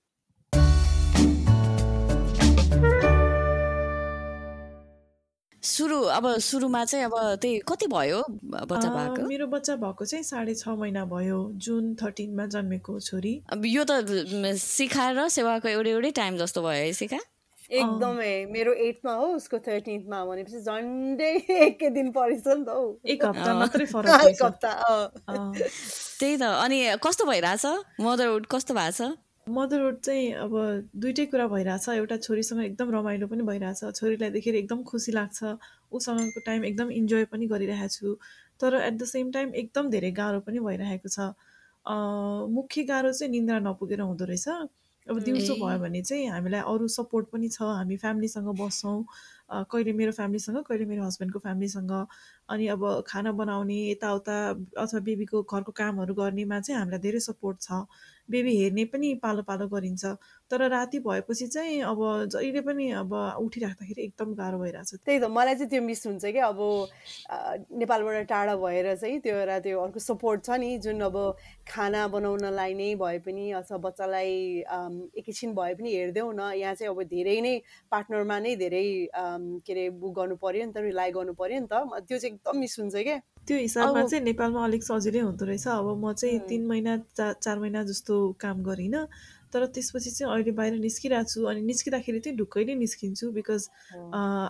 सुरु 5.62 5.98
अब 6.10 6.26
सुरुमा 6.42 6.84
चाहिँ 6.84 7.04
अब 7.04 7.14
त्यही 7.42 7.58
कति 7.68 7.86
भयो 7.86 8.22
बच्चा 8.42 8.88
भएको? 8.90 9.26
मेरो 9.28 9.46
बच्चा 9.46 9.76
भएको 9.76 10.04
चाहिँ 10.04 10.24
साढे 10.24 10.54
छ 10.54 10.68
महिना 10.68 11.04
भयो 11.06 11.38
जुन 11.54 11.94
थर्टिनमा 12.02 12.46
जन्मेको 12.54 12.98
छोरी। 13.00 13.34
अब 13.52 13.66
यो 13.66 13.84
त 13.90 14.02
सिकाएर 14.58 15.28
सेवाको 15.28 15.68
एउटै 15.68 15.90
एउटै 15.90 16.10
टाइम 16.18 16.36
जस्तो 16.42 16.62
भयो 16.62 16.82
है 16.82 16.92
सिका? 16.92 17.18
एकदमै। 17.70 18.32
मेरो 18.52 18.72
एटमा 18.86 19.12
हो 19.14 19.26
उसको 19.38 19.58
थर्टिन्थमा 19.58 20.24
भनेपछि 20.26 20.60
झन्डै 20.60 21.32
एकै 21.70 21.90
दिन 21.90 22.10
परेछ 22.12 22.46
नि 22.46 22.64
त 22.64 22.68
हौ। 22.68 22.82
एक 23.06 23.24
हप्ता 23.24 23.54
मात्रै 23.54 23.86
फरक 23.86 24.24
एक 24.34 24.42
हप्ता 24.42 24.72
त्यही 25.30 26.36
त। 26.36 26.42
अनि 26.42 26.78
कस्तो 27.06 27.24
भइरहेछ? 27.24 27.66
मदरहुड 28.00 28.46
कस्तो 28.50 28.74
भएको 28.74 28.92
छ? 28.98 29.14
मदरहुड 29.50 29.98
चाहिँ 30.00 30.32
अब 30.38 30.52
दुइटै 31.02 31.24
कुरा 31.26 31.46
भइरहेछ। 31.48 31.88
एउटा 31.88 32.16
छोरीसँग 32.16 32.60
एकदम 32.64 32.90
रमाइलो 32.94 33.26
पनि 33.26 33.42
भइरहेछ। 33.42 33.90
छोरीलाई 33.98 34.30
देखेर 34.30 34.54
एकदम 34.54 34.82
खुसी 34.86 35.12
लाग्छ। 35.12 35.58
उसँगको 35.92 36.40
टाइम 36.46 36.64
एकदम 36.64 36.90
इन्जोय 36.90 37.24
पनि 37.26 37.46
गरिरहेको 37.50 37.88
छु। 37.88 38.14
तर 38.60 38.74
एट 38.86 38.94
द 38.94 39.04
सेम 39.04 39.30
टाइम 39.32 39.54
एकदम 39.54 39.90
धेरै 39.90 40.10
गाह्रो 40.14 40.40
पनि 40.46 40.58
भइरहेको 40.62 41.08
छ। 41.08 41.34
मुख्य 42.54 42.82
गाह्रो 42.86 43.12
चाहिँ 43.12 43.30
निन्द्रा 43.32 43.58
नपुगेर 43.66 44.00
हुँदो 44.00 44.24
रहेछ। 44.30 44.48
अब 45.10 45.18
दिउँसो 45.18 45.54
भयो 45.58 45.78
भने 45.82 46.02
चाहिँ 46.02 46.26
हामीलाई 46.30 46.60
अरू 46.62 46.86
सपोर्ट 46.88 47.26
पनि 47.34 47.48
छ। 47.50 47.62
हामी 47.66 47.96
फ्यामिलीसँग 47.98 48.48
बस्छौँ। 48.54 49.02
कहिले 49.66 49.92
मेरो 49.92 50.12
फ्यामिलीसँग 50.14 50.62
कहिले 50.62 50.84
मेरो 50.86 51.02
हस्बेन्डको 51.02 51.38
फ्यामिलीसँग। 51.42 51.90
अनि 52.48 52.66
अब 52.74 52.82
खाना 53.06 53.32
बनाउने 53.32 53.78
यताउता 53.90 54.36
अथवा 54.78 55.00
बेबीको 55.00 55.42
घरको 55.42 55.72
कामहरू 55.72 56.14
गर्नेमा 56.14 56.60
चाहिँ 56.60 56.78
हामीलाई 56.78 57.00
धेरै 57.00 57.20
सपोर्ट 57.20 57.60
छ। 57.60 57.84
बेबी 58.30 58.52
हेर्ने 58.56 58.84
पनि 58.86 59.14
पालो 59.22 59.42
पालो 59.42 59.66
गरिन्छ। 59.68 60.04
तर 60.50 60.68
राति 60.70 60.98
भएपछि 61.00 61.46
चाहिँ 61.46 61.80
अब 61.82 61.98
जहिले 62.32 62.60
पनि 62.60 62.90
अब 63.02 63.12
उठिराख्दाखेरि 63.12 64.02
एकदम 64.02 64.34
गाह्रो 64.34 64.58
भइरहेछ 64.58 64.94
त्यही 64.94 65.18
त 65.18 65.24
मलाई 65.28 65.54
चाहिँ 65.54 65.68
त्यो 65.70 65.82
मिस 65.82 66.06
हुन्छ 66.06 66.24
कि 66.24 66.38
अब 66.38 66.60
नेपालबाट 67.82 68.26
टाढा 68.28 68.54
भएर 68.56 68.94
चाहिँ 68.94 69.18
त्यो 69.20 69.36
एउटा 69.36 69.58
त्यो 69.66 69.80
अर्को 69.80 70.00
सपोर्ट 70.00 70.44
छ 70.44 70.50
नि। 70.62 70.78
जुन 70.78 71.00
अब 71.02 71.16
खाना 71.68 72.06
बनाउनलाई 72.14 72.74
नै 72.74 72.94
भए 73.02 73.18
पनि 73.26 73.50
अथवा 73.58 73.78
बच्चालाई 73.90 74.30
एकैछिन 75.18 75.54
भए 75.54 75.74
पनि 75.74 75.94
हेरिदेऊ 75.96 76.32
न। 76.32 76.52
यहाँ 76.62 76.74
चाहिँ 76.74 76.94
अब 76.94 77.02
धेरै 77.10 77.40
नै 77.40 77.54
पार्टनरमा 77.90 78.38
नै 78.38 78.56
धेरै 78.56 78.86
के 79.66 79.72
अरे 79.72 79.88
बुक 79.98 80.14
गर्नु 80.16 80.36
पऱ्यो 80.36 80.66
नि 80.66 80.72
त 80.72 80.84
रिलाइ 80.88 81.10
गर्नु 81.12 81.32
पऱ्यो 81.34 81.60
नि 81.60 81.66
त। 81.66 82.06
त्यो 82.06 82.18
चाहिँ 82.18 82.31
एकदम 82.32 82.56
मिस 82.58 82.78
हुन्छ 82.80 82.94
क्या। 82.94 83.18
त्यो 83.46 83.56
हिसाबमा 83.58 84.02
चाहिँ 84.08 84.24
नेपालमा 84.24 84.64
अलिक 84.64 84.82
सजिलै 84.82 85.20
हुँदो 85.28 85.44
रहेछ। 85.44 85.66
अब 85.68 85.88
म 85.98 86.12
चाहिँ 86.12 86.38
तिन 86.48 86.66
महिना 86.66 86.92
चार 87.20 87.58
महिना 87.58 87.82
जस्तो 87.90 88.14
काम 88.40 88.62
गरिनँ। 88.62 89.06
तर 89.52 89.66
त्यसपछि 89.68 90.10
चाहिँ 90.10 90.32
अहिले 90.32 90.52
बाहिर 90.56 90.80
निस्किरहेको 90.80 91.28
छु 91.28 91.44
अनि 91.44 91.60
निस्किँदाखेरि 91.68 92.20
चाहिँ 92.24 92.36
ढुक्कैले 92.38 92.74
निस्किन्छु 92.74 93.26
because 93.36 93.62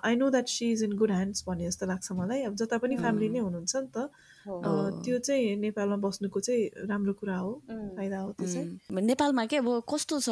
I 0.07 0.15
know 0.15 0.31
that 0.31 0.49
she 0.49 0.71
is 0.73 0.83
in 0.85 0.93
good 0.95 1.11
hands 1.11 1.45
भन्ने 1.49 1.67
जस्तो 1.67 1.87
लाग्छ 1.91 2.13
मलाई। 2.13 2.43
अब 2.47 2.55
जता 2.55 2.79
पनि 2.79 2.97
फ्यामिली 3.03 3.29
नै 3.35 3.41
हुनुहुन्छ 3.43 3.75
नि 3.77 3.89
त। 3.97 4.07
त्यो 4.47 5.19
चाहिँ 5.19 5.57
नेपालमा 5.57 5.97
बस्नुको 6.03 6.41
चाहिँ 6.41 6.89
राम्रो 6.91 7.13
कुरा 7.15 7.37
हो 7.37 7.51
फाइदा 7.69 8.19
हो 8.19 8.33
त्यो 8.39 8.47
चाहिँ। 8.53 9.03
नेपालमा 9.07 9.45
के 9.47 9.57
अब 9.63 9.69
कस्तो 9.87 10.19
छ 10.19 10.29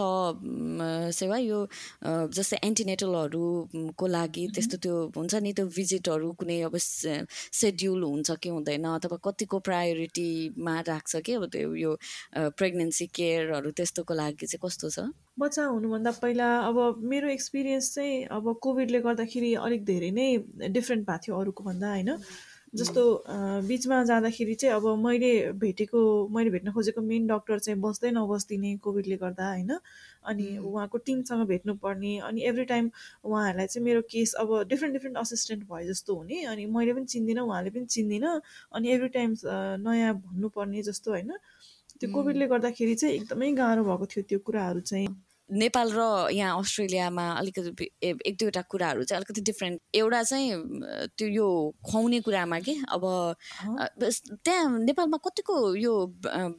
सेवा? 1.15 1.37
यो 1.39 1.59
जस्तै 2.35 2.59
एन्टिनेटलहरूको 2.65 4.07
लागि 4.07 4.47
त्यस्तो 4.55 4.77
त्यो 4.83 4.95
हुन्छ 5.17 5.35
नि 5.47 5.53
त्यो 5.53 5.67
भिजिटहरू 5.77 6.33
कुनै 6.43 6.61
अब 6.67 6.77
सेड्युल 6.77 8.03
हुन्छ 8.03 8.31
कि 8.43 8.49
हुँदैन? 8.51 8.85
अथवा 8.99 9.17
कतिको 9.25 9.59
प्रायोरिटीमा 9.71 10.75
राख्छ 10.91 11.17
कि 11.27 11.33
अब 11.39 11.45
त्यो 11.55 11.75
यो 11.75 11.93
प्रेग्नेन्सी 12.59 13.07
केयरहरू 13.15 13.71
त्यस्तोको 13.79 14.15
लागि 14.15 14.47
चाहिँ 14.47 14.63
कस्तो 14.67 14.89
छ? 14.91 14.99
बच्चा 15.39 15.65
हुनुभन्दा 15.65 16.11
पहिला 16.21 16.47
अब 16.69 17.01
मेरो 17.11 17.29
एक्सपिरियन्स 17.31 17.95
चाहिँ 17.95 18.25
अब 18.29 18.45
कोभिडले 18.61 19.01
गर्दाखेरि 19.01 19.55
अलिक 19.57 19.85
धेरै 19.85 20.11
नै 20.11 20.29
डिफ्रेन्ट 20.69 21.07
भएको 21.07 21.23
थियो 21.25 21.37
अरूको 21.41 21.65
भन्दा 21.65 21.89
होइन 21.91 22.11
जस्तो 22.73 23.03
बिचमा 23.67 24.03
जाँदाखेरि 24.05 24.55
चाहिँ 24.55 24.75
अब 24.75 24.87
मैले 24.99 25.31
भेटेको 25.59 26.01
मैले 26.35 26.51
भेट्न 26.51 26.73
खोजेको 26.73 27.01
मेन 27.03 27.27
डक्टर 27.27 27.59
चाहिँ 27.59 27.81
बस्दै 27.81 28.11
नबस्दिने 28.11 28.77
कोभिडले 28.85 29.17
गर्दा 29.17 29.49
होइन? 29.49 29.73
अनि 30.25 30.47
उहाँको 30.59 30.99
टिमसँग 31.07 31.47
भेट्नुपर्ने 31.49 32.19
अनि 32.29 32.43
एभ्री 32.49 32.65
टाइम 32.65 32.91
उहाँहरूलाई 33.25 33.67
चाहिँ 33.67 33.85
मेरो 33.85 34.03
केस 34.11 34.35
अब 34.41 34.53
डिफ्रेन्ट 34.71 34.95
डिफ्रेन्ट 34.95 35.17
असिस्टेन्ट 35.19 35.65
भयो 35.73 35.89
जस्तो 35.89 36.15
हुने 36.17 36.45
अनि 36.47 36.67
मैले 36.77 36.93
पनि 36.95 37.05
चिन्दिनँ 37.07 37.43
उहाँले 37.43 37.71
पनि 37.71 37.85
चिन्दिनँ 37.87 38.41
अनि 38.73 38.93
एभ्री 38.93 39.09
टाइम 39.19 39.35
नयाँ 39.87 40.15
भन्नुपर्ने 40.15 40.83
जस्तो 40.83 41.11
होइन? 41.11 41.33
त्यो 42.01 42.13
कोभिडले 42.13 42.47
गर्दाखेरि 42.47 42.95
चाहिँ 42.95 43.15
एकदमै 43.15 43.53
गाह्रो 43.55 43.83
भएको 43.85 44.07
थियो 44.07 44.23
त्यो 44.29 44.39
कुराहरू 44.47 44.81
चाहिँ। 44.81 45.09
नेपाल 45.51 45.89
र 45.93 46.01
यहाँ 46.33 46.59
अस्ट्रेलियामा 46.59 47.27
अलिकति 47.39 47.91
एक 48.03 48.37
दुईवटा 48.39 48.63
कुराहरू 48.71 49.03
चाहिँ 49.05 49.19
अलिकति 49.19 49.41
डिफ्रेन्ट 49.51 49.81
एउटा 49.95 50.23
चाहिँ 50.23 50.55
त्यो 51.19 51.29
यो 51.29 51.47
खुवाउने 51.87 52.21
कुरामा 52.21 52.59
कि? 52.61 52.75
अब 52.89 53.03
त्यहाँ 54.45 54.79
नेपालमा 54.79 55.19
कतिको 55.27 55.57
यो 55.75 55.95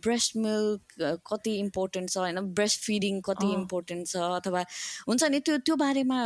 ब्रेस्ट 0.03 0.37
मिल्क 0.37 1.21
कति 1.23 1.51
इम्पोर्टेन्ट 1.59 2.09
छ 2.09 2.17
होइन? 2.17 2.39
ब्रेस्ट 2.51 2.79
फिडिङ 2.83 3.21
कति 3.29 3.47
इम्पोर्टेन्ट 3.53 4.07
छ? 4.07 4.15
अथवा 4.41 4.61
हुन्छ 5.07 5.23
नि 5.23 5.39
त्यो 5.39 5.57
त्यो 5.63 5.75
बारेमा 5.75 6.19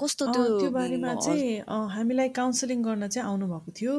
कस्तो 0.00 0.26
त्यो 0.32 0.44
त्यो 0.60 0.70
बारेमा 0.70 1.14
चाहिँ 1.14 1.64
हामीलाई 1.96 2.28
काउन्सिलिङ 2.36 2.82
गर्न 2.82 3.08
चाहिँ 3.08 3.28
आउनुभएको 3.28 3.70
थियो। 3.80 3.94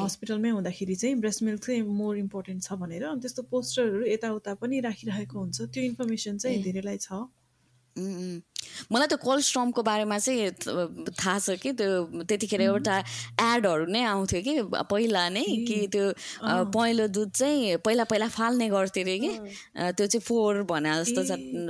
हस्पिटलमै 0.00 0.50
हुँदाखेरि 0.56 0.94
चाहिँ 0.96 1.16
ब्रेस्ट 1.20 1.42
मिल्क 1.42 1.60
चाहिँ 1.66 1.82
मोर 1.82 2.16
इम्पोर्टेन्ट 2.18 2.62
छ 2.62 2.72
भनेर। 2.80 3.04
त्यस्तो 3.20 3.42
पोस्टरहरू 3.52 4.04
यताउता 4.06 4.54
पनि 4.64 4.80
राखिरहेको 4.88 5.38
हुन्छ। 5.38 5.60
त्यो 5.68 5.82
इन्फर्मेसन 5.84 6.38
चाहिँ 6.38 6.62
धेरैलाई 6.62 6.98
छ? 7.04 7.22
मलाई 8.92 9.06
त्यो 9.08 9.16
कोल्स्ट्रमको 9.20 9.82
बारेमा 9.84 10.16
चाहिँ 10.18 11.12
थाहा 11.12 11.38
छ 11.44 11.60
कि 11.60 11.72
त्यो 11.76 12.24
त्यतिखेर 12.24 12.60
एउटा 12.64 12.94
एडहरू 13.44 13.84
नै 13.92 14.02
आउँथ्यो 14.08 14.40
कि 14.46 14.54
पहिला 14.88 15.28
नै 15.28 15.44
कि 15.68 15.76
त्यो 15.92 16.04
पहेँलो 16.72 17.06
दुध 17.12 17.30
चाहिँ 17.36 17.76
पहिला 17.84 18.04
पहिला 18.08 18.28
फाल्ने 18.32 18.68
गर्थ्यो 18.72 19.02
अरे 19.04 19.18
कि 19.18 19.32
त्यो 19.76 20.06
चाहिँ 20.08 20.24
फोहोर 20.24 20.62
भने 20.72 20.92
जस्तो 21.04 21.20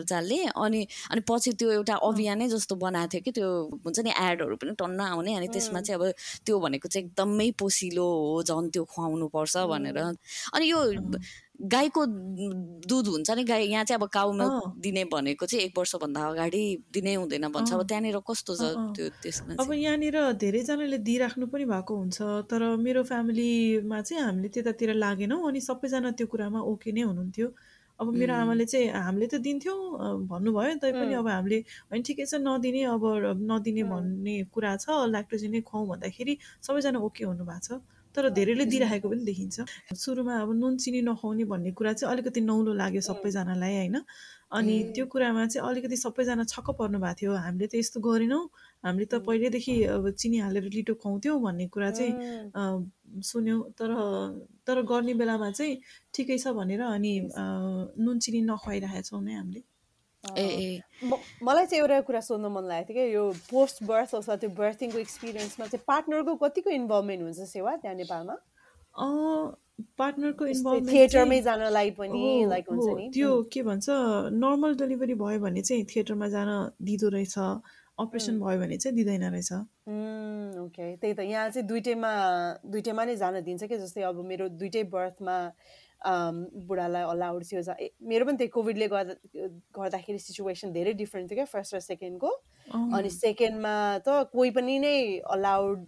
चालले 0.07 0.39
अनि 0.55 0.87
अनि 1.11 1.21
पछि 1.27 1.53
त्यो 1.59 1.71
एउटा 1.83 1.95
अभियानै 2.07 2.49
जस्तो 2.55 2.75
बनाएको 2.87 3.11
थियो 3.11 3.23
कि 3.27 3.31
त्यो 3.41 3.49
हुन्छ 3.83 3.99
नि 4.07 4.15
एडहरू 4.15 4.55
पनि 4.63 4.79
टन्न 4.79 5.01
आउने 5.01 5.35
अनि 5.43 5.49
त्यसमा 5.51 5.81
चाहिँ 5.83 5.99
अब 5.99 6.15
त्यो 6.47 6.55
भनेको 6.61 6.89
चाहिँ 6.89 7.07
एकदमै 7.09 7.51
पोसिलो 7.59 8.07
हो 8.07 8.43
झन् 8.47 8.71
त्यो 8.71 8.85
खुवाउनु 8.95 9.27
पर्छ 9.35 9.57
भनेर। 9.75 9.99
अनि 10.55 10.65
यो 10.71 10.79
गाईको 11.63 12.05
दुध 12.91 13.07
हुन्छ 13.09 13.31
नि 13.31 13.43
गाई 13.45 13.67
यहाँ 13.67 13.85
चाहिँ 13.85 14.01
अब 14.01 14.09
काउ 14.11 14.33
मिल्क 14.35 14.75
दिने 14.83 15.05
भनेको 15.13 15.47
चाहिँ 15.47 15.65
एक 15.65 15.79
वर्षभन्दा 15.79 16.21
अगाडि 16.29 16.63
दिनै 16.91 17.15
हुँदैन 17.15 17.47
भन्छ। 17.55 17.73
अब 17.73 17.83
त्यहाँनिर 17.87 18.19
कस्तो 18.27 18.55
छ 18.55 18.63
त्यो 18.99 19.09
त्यसमा 19.23 19.63
अब 19.63 19.73
यहाँनिर 19.73 20.17
धेरैजनाले 20.43 20.99
दिइराख्नु 21.07 21.47
पनि 21.47 21.65
भएको 21.71 21.93
हुन्छ 21.97 22.19
तर 22.51 22.63
मेरो 22.83 23.03
फ्यामिलीमा 23.07 24.01
चाहिँ 24.03 24.23
हामीले 24.23 24.49
त्यतातिर 24.49 24.95
लागेनौँ 24.99 25.39
अनि 25.49 25.61
सबैजना 25.63 26.11
त्यो 26.19 26.27
कुरामा 26.27 26.61
ओके 26.67 26.91
नै 26.93 27.03
हुनुहुन्थ्यो। 27.07 27.49
अब 28.01 28.09
मेरो 28.11 28.35
आमाले 28.35 28.65
चाहिँ 28.67 28.89
हामीले 28.91 29.27
त 29.31 29.39
दिन्थ्यौँ 29.47 30.27
भन्नुभयो 30.27 30.75
तै 30.83 30.91
पनि 30.91 31.15
अब 31.15 31.29
हामीले 31.29 31.59
होइन 31.95 32.03
ठिकै 32.03 32.27
छ 32.27 32.43
नदिने 32.43 32.83
अब 32.91 33.05
नदिने 33.39 33.83
भन्ने 33.87 34.35
कुरा 34.51 34.73
छ 34.83 34.91
ल्याक्टोजिनै 35.15 35.61
खुवाउँ 35.63 35.87
भन्दाखेरि 35.89 36.35
सबैजना 36.67 36.99
ओके 36.99 37.23
हुनुभएको 37.31 37.63
छ। 37.63 37.79
तर 38.15 38.29
धेरैले 38.37 38.65
दिइराखेको 38.69 39.09
पनि 39.09 39.25
देखिन्छ। 39.25 39.57
सुरुमा 39.97 40.35
अब 40.43 40.51
नुन 40.53 40.77
चिनी 40.77 41.01
नखुवाउने 41.03 41.45
भन्ने 41.49 41.71
कुरा 41.73 41.93
चाहिँ 41.93 42.13
अलिकति 42.13 42.41
नौलो 42.41 42.73
लाग्यो 42.77 43.01
सबैजनालाई 43.01 43.75
होइन? 43.77 43.97
अनि 44.53 44.75
त्यो 44.93 45.05
कुरामा 45.09 45.47
चाहिँ 45.49 45.69
अलिकति 45.69 45.97
सबैजना 45.97 46.45
छक्क 46.45 46.71
पर्नु 46.77 46.99
भएको 47.01 47.17
थियो। 47.21 47.33
हामीले 47.33 47.67
त 47.73 47.75
यस्तो 47.81 48.01
गरेनौँ। 48.05 48.45
हामीले 48.85 49.07
त 49.09 49.25
पहिल्यैदेखि 49.25 49.75
अब 49.97 50.11
चिनी 50.13 50.39
हालेर 50.45 50.65
लिटो 50.69 50.95
खुवाउँथ्यौँ 51.01 51.41
भन्ने 51.41 51.67
कुरा 51.73 51.91
चाहिँ 51.91 52.13
सुन्यौँ। 53.25 53.61
तर 53.81 53.91
तर 54.67 54.77
गर्ने 54.85 55.15
बेलामा 55.17 55.51
चाहिँ 55.57 55.81
ठिकै 56.15 56.37
छ 56.39 56.53
भनेर 56.53 56.81
अनि 56.85 57.13
नुन 57.33 58.19
चिनी 58.21 58.41
नखुवाइरहेको 58.45 59.09
छौँ 59.09 59.23
नै 59.25 59.35
हामीले। 59.41 59.61
ए 60.23 60.47
ए। 60.47 60.81
मलाई 61.43 61.67
चाहिँ 61.67 61.81
एउटा 61.83 62.01
कुरा 62.07 62.21
सोध्नु 62.23 62.49
मन 62.49 62.65
लागेको 62.71 62.93
थियो 62.95 63.07
कि 63.07 63.15
यो 63.15 63.25
पोस्ट 63.51 63.83
बर्थ 63.85 64.15
अथवा 64.15 64.37
त्यो 64.37 64.51
बर्थिङको 64.55 64.99
एक्सपिरियन्समा 64.99 65.67
चाहिँ 65.67 65.85
पार्टनरको 65.89 66.35
कतिको 66.47 66.71
इन्भल्भमेन्ट 66.71 67.23
हुन्छ 67.23 67.49
सेवा 67.51 67.77
त्यहाँ 67.83 67.97
नेपालमा? 67.97 68.37
पार्टनरको 69.99 70.47
इन्भल्भमेन्ट 70.47 70.93
थिएटरमै 70.93 71.41
जानलाई 71.43 71.91
पनि 71.99 72.23
लाइक 72.55 72.65
हुन्छ 72.71 72.89
नि। 72.97 73.11
त्यो 73.15 73.31
के 73.53 73.63
भन्छ 73.67 73.87
नर्मल 74.39 74.75
डेलिभरी 74.79 75.15
भयो 75.19 75.39
भने 75.43 75.63
चाहिँ 75.63 75.85
थिएटरमा 75.91 76.29
जान 76.29 76.51
दिँदो 76.79 77.09
रहेछ 77.19 77.39
अपरेसन 77.99 78.39
भयो 78.41 78.59
भने 78.61 78.77
चाहिँ 78.79 78.95
दिँदैन 78.97 79.25
रहेछ। 79.33 79.53
ओके 80.63 80.97
त्यही 80.97 81.15
त 81.15 81.21
यहाँ 81.27 81.49
चाहिँ 81.51 81.67
दुइटैमा 81.69 82.13
दुइटैमा 82.71 83.05
नै 83.05 83.17
जान 83.17 83.43
दिन्छ 83.43 83.65
कि 83.65 83.79
जस्तै 83.79 84.03
अब 84.07 84.25
मेरो 84.25 84.49
दुइटै 84.55 84.83
बर्थमा 84.95 85.37
बुढालाई 86.05 87.03
अलाउड 87.11 87.43
थियो 87.51 87.63
मेरो 88.11 88.25
पनि 88.27 88.37
त्यही 88.37 88.51
कोभिडले 88.57 88.87
गर्दा 88.89 89.15
गर्दाखेरि 89.79 90.19
सिचुएसन 90.19 90.73
धेरै 90.73 90.93
डिफ्रेन्ट 90.99 91.31
थियो 91.31 91.37
क्या 91.37 91.45
फर्स्ट 91.53 91.75
र 91.75 91.81
सेकेन्डको 91.81 92.31
अनि 92.99 93.11
सेकेन्डमा 93.11 93.75
त 94.07 94.09
कोही 94.33 94.51
पनि 94.59 94.79
नै 94.79 94.97
अलाउड 95.37 95.79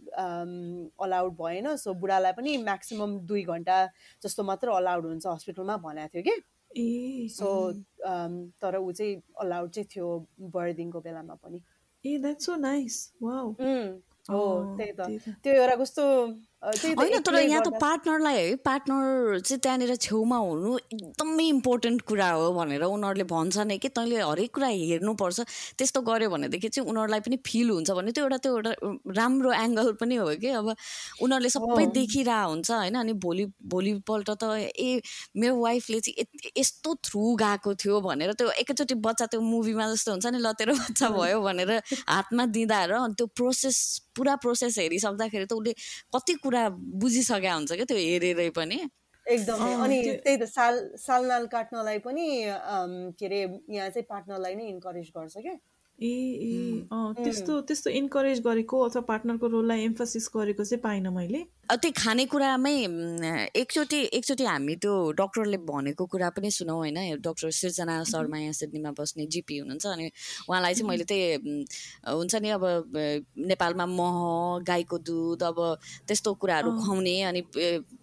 अलाउड 1.06 1.32
भएन। 1.40 1.66
सो 1.76 1.94
बुढालाई 2.00 2.32
पनि 2.38 2.56
म्याक्सिमम् 2.64 3.18
दुई 3.26 3.42
घन्टा 3.42 3.78
जस्तो 4.22 4.42
मात्र 4.50 4.68
अलाउड 4.80 5.04
हुन्छ 5.06 5.26
हस्पिटलमा 5.26 5.76
भनेको 5.86 6.08
थियो 6.14 6.22
कि। 6.28 6.34
सो 7.30 7.48
तर 8.62 8.76
ऊ 8.78 8.92
चाहिँ 8.92 9.14
अलाउड 9.40 9.70
चाहिँ 9.70 9.88
थियो 9.94 10.08
बर्दिङको 10.54 11.00
बेलामा 11.00 11.34
पनि। 11.42 11.58
ए 12.04 12.18
द्याट्स 12.18 12.46
सो 12.46 12.56
नाइस 12.56 12.96
हो 14.30 14.40
त्यही 14.76 14.92
त। 14.98 15.00
त्यो 15.44 15.52
एउटा 15.52 15.76
कस्तो 15.76 16.04
होइन 16.64 17.20
तर 17.20 17.34
यहाँ 17.36 17.62
त 17.62 17.68
पार्टनरलाई 17.80 18.36
है 18.36 18.54
पार्टनर 18.64 19.40
चाहिँ 19.40 19.60
त्यहाँनिर 19.60 19.94
छेउमा 19.96 20.36
हुनु 20.36 20.76
एकदमै 20.78 21.44
इम्पोर्टेन्ट 21.46 22.02
कुरा 22.08 22.28
हो 22.32 22.52
भनेर 22.56 22.82
उनीहरूले 22.84 23.24
भन्छ 23.28 23.56
नै 23.68 23.76
कि 23.78 23.88
तैँले 23.92 24.20
हरेक 24.24 24.50
कुरा 24.54 24.68
हेर्नुपर्छ। 24.68 25.40
त्यस्तो 25.76 26.00
गऱ्यो 26.08 26.30
भनेदेखि 26.30 26.68
चाहिँ 26.68 26.88
उनीहरूलाई 26.90 27.20
पनि 27.20 27.36
फिल 27.44 27.70
हुन्छ 27.70 27.90
भने 27.90 28.12
त्यो 28.16 28.24
एउटा 28.24 28.38
त्यो 28.44 28.52
एउटा 28.56 28.72
राम्रो 29.12 29.52
एङ्गल 29.52 29.92
पनि 30.00 30.16
हो 30.16 30.28
कि। 30.40 30.48
अब 30.56 30.68
उनीहरूले 31.22 31.50
सबै 31.52 31.86
देखिरहेको 31.98 32.48
हुन्छ 32.48 32.70
होइन 32.70 32.94
अनि 32.96 33.12
भोलि 33.26 33.44
भोलिपल्ट 33.68 34.30
त 34.40 34.44
ए 34.72 35.04
मेरो 35.36 35.54
वाइफले 35.60 36.00
चाहिँ 36.00 36.48
यस्तो 36.56 36.94
थ्रु 37.04 37.22
गएको 37.44 37.74
थियो 37.84 38.00
भनेर 38.00 38.32
त्यो 38.40 38.48
एकैचोटि 38.64 38.94
बच्चा 39.04 39.26
त्यो 39.26 39.40
मुभीमा 39.52 39.90
जस्तो 39.92 40.10
हुन्छ 40.12 40.26
नि 40.32 40.40
ल 40.40 40.56
तेरो 40.56 40.74
बच्चा 40.80 41.08
भयो 41.12 41.44
भनेर 41.44 41.70
हातमा 42.08 42.46
दिँदा 42.56 42.80
र 42.88 42.92
अनि 43.04 43.14
त्यो 43.20 43.26
प्रोसेस 43.36 43.76
पुरा 44.16 44.34
प्रोसेस 44.42 44.78
हेरिसक्दाखेरि 44.78 45.46
त 45.46 45.52
उसले 45.52 45.72
कति 46.14 46.34
कुरा 46.42 46.53
बुझिसकेका 47.00 47.54
हुन्छ 47.54 47.72
क्या 47.72 47.86
त्यो 47.90 47.98
हेरेरै 47.98 48.50
पनि। 48.50 48.78
एकदमै। 49.26 49.72
अनि 49.84 49.98
त्यही 50.24 50.36
त 50.36 50.44
साल 50.48 50.74
सालनाल 51.00 51.46
काट्नलाई 51.52 51.98
पनि 52.06 52.26
के 53.18 53.26
अरे 53.26 53.40
यहाँ 53.76 53.88
चाहिँ 53.90 54.06
पार्टनरलाई 54.08 54.54
नै 54.54 54.66
इन्करेज 54.68 55.08
गर्छ 55.16 55.34
क्या। 55.38 55.54
ए 55.98 56.06
ए 56.06 56.88
त्यस्तो 57.24 57.60
त्यस्तो 57.60 57.90
इन्करेज 57.90 58.40
गरेको 58.40 58.80
अथवा 58.80 59.02
पार्टनरको 59.08 59.46
रोललाई 59.48 59.84
एम्फोसिस 59.84 60.28
गरेको 60.36 60.64
चाहिँ 60.64 60.82
पाइनँ 60.82 61.10
मैले। 61.10 61.44
त्यो 61.64 61.90
खानेकुरामै 61.96 62.72
एकचोटि 63.56 63.98
एकचोटि 64.12 64.44
हामी 64.44 64.74
त्यो 64.76 64.94
डक्टरले 65.12 65.56
भनेको 65.64 66.04
कुरा 66.06 66.28
पनि 66.30 66.50
सुनौँ 66.50 66.76
होइन 66.76 66.98
डक्टर 67.24 67.50
सृजना 67.50 68.02
शर्मा 68.04 68.38
यहाँ 68.38 68.52
सिडनीमा 68.52 68.90
बस्ने 68.98 69.26
जिपी 69.26 69.58
हुनुहुन्छ 69.58 69.86
अनि 69.86 70.10
उहाँलाई 70.50 70.74
चाहिँ 70.74 70.88
मैले 70.88 71.04
त्यही 71.04 71.64
हुन्छ 72.04 72.34
नि 72.36 72.48
अब 72.50 72.64
नेपालमा 73.48 73.86
मह 73.86 74.18
गाईको 74.66 74.98
दुध 74.98 75.42
अब 75.42 75.58
त्यस्तो 76.08 76.34
कुराहरू 76.34 76.70
खुवाउने 76.78 77.16
अनि 77.22 77.42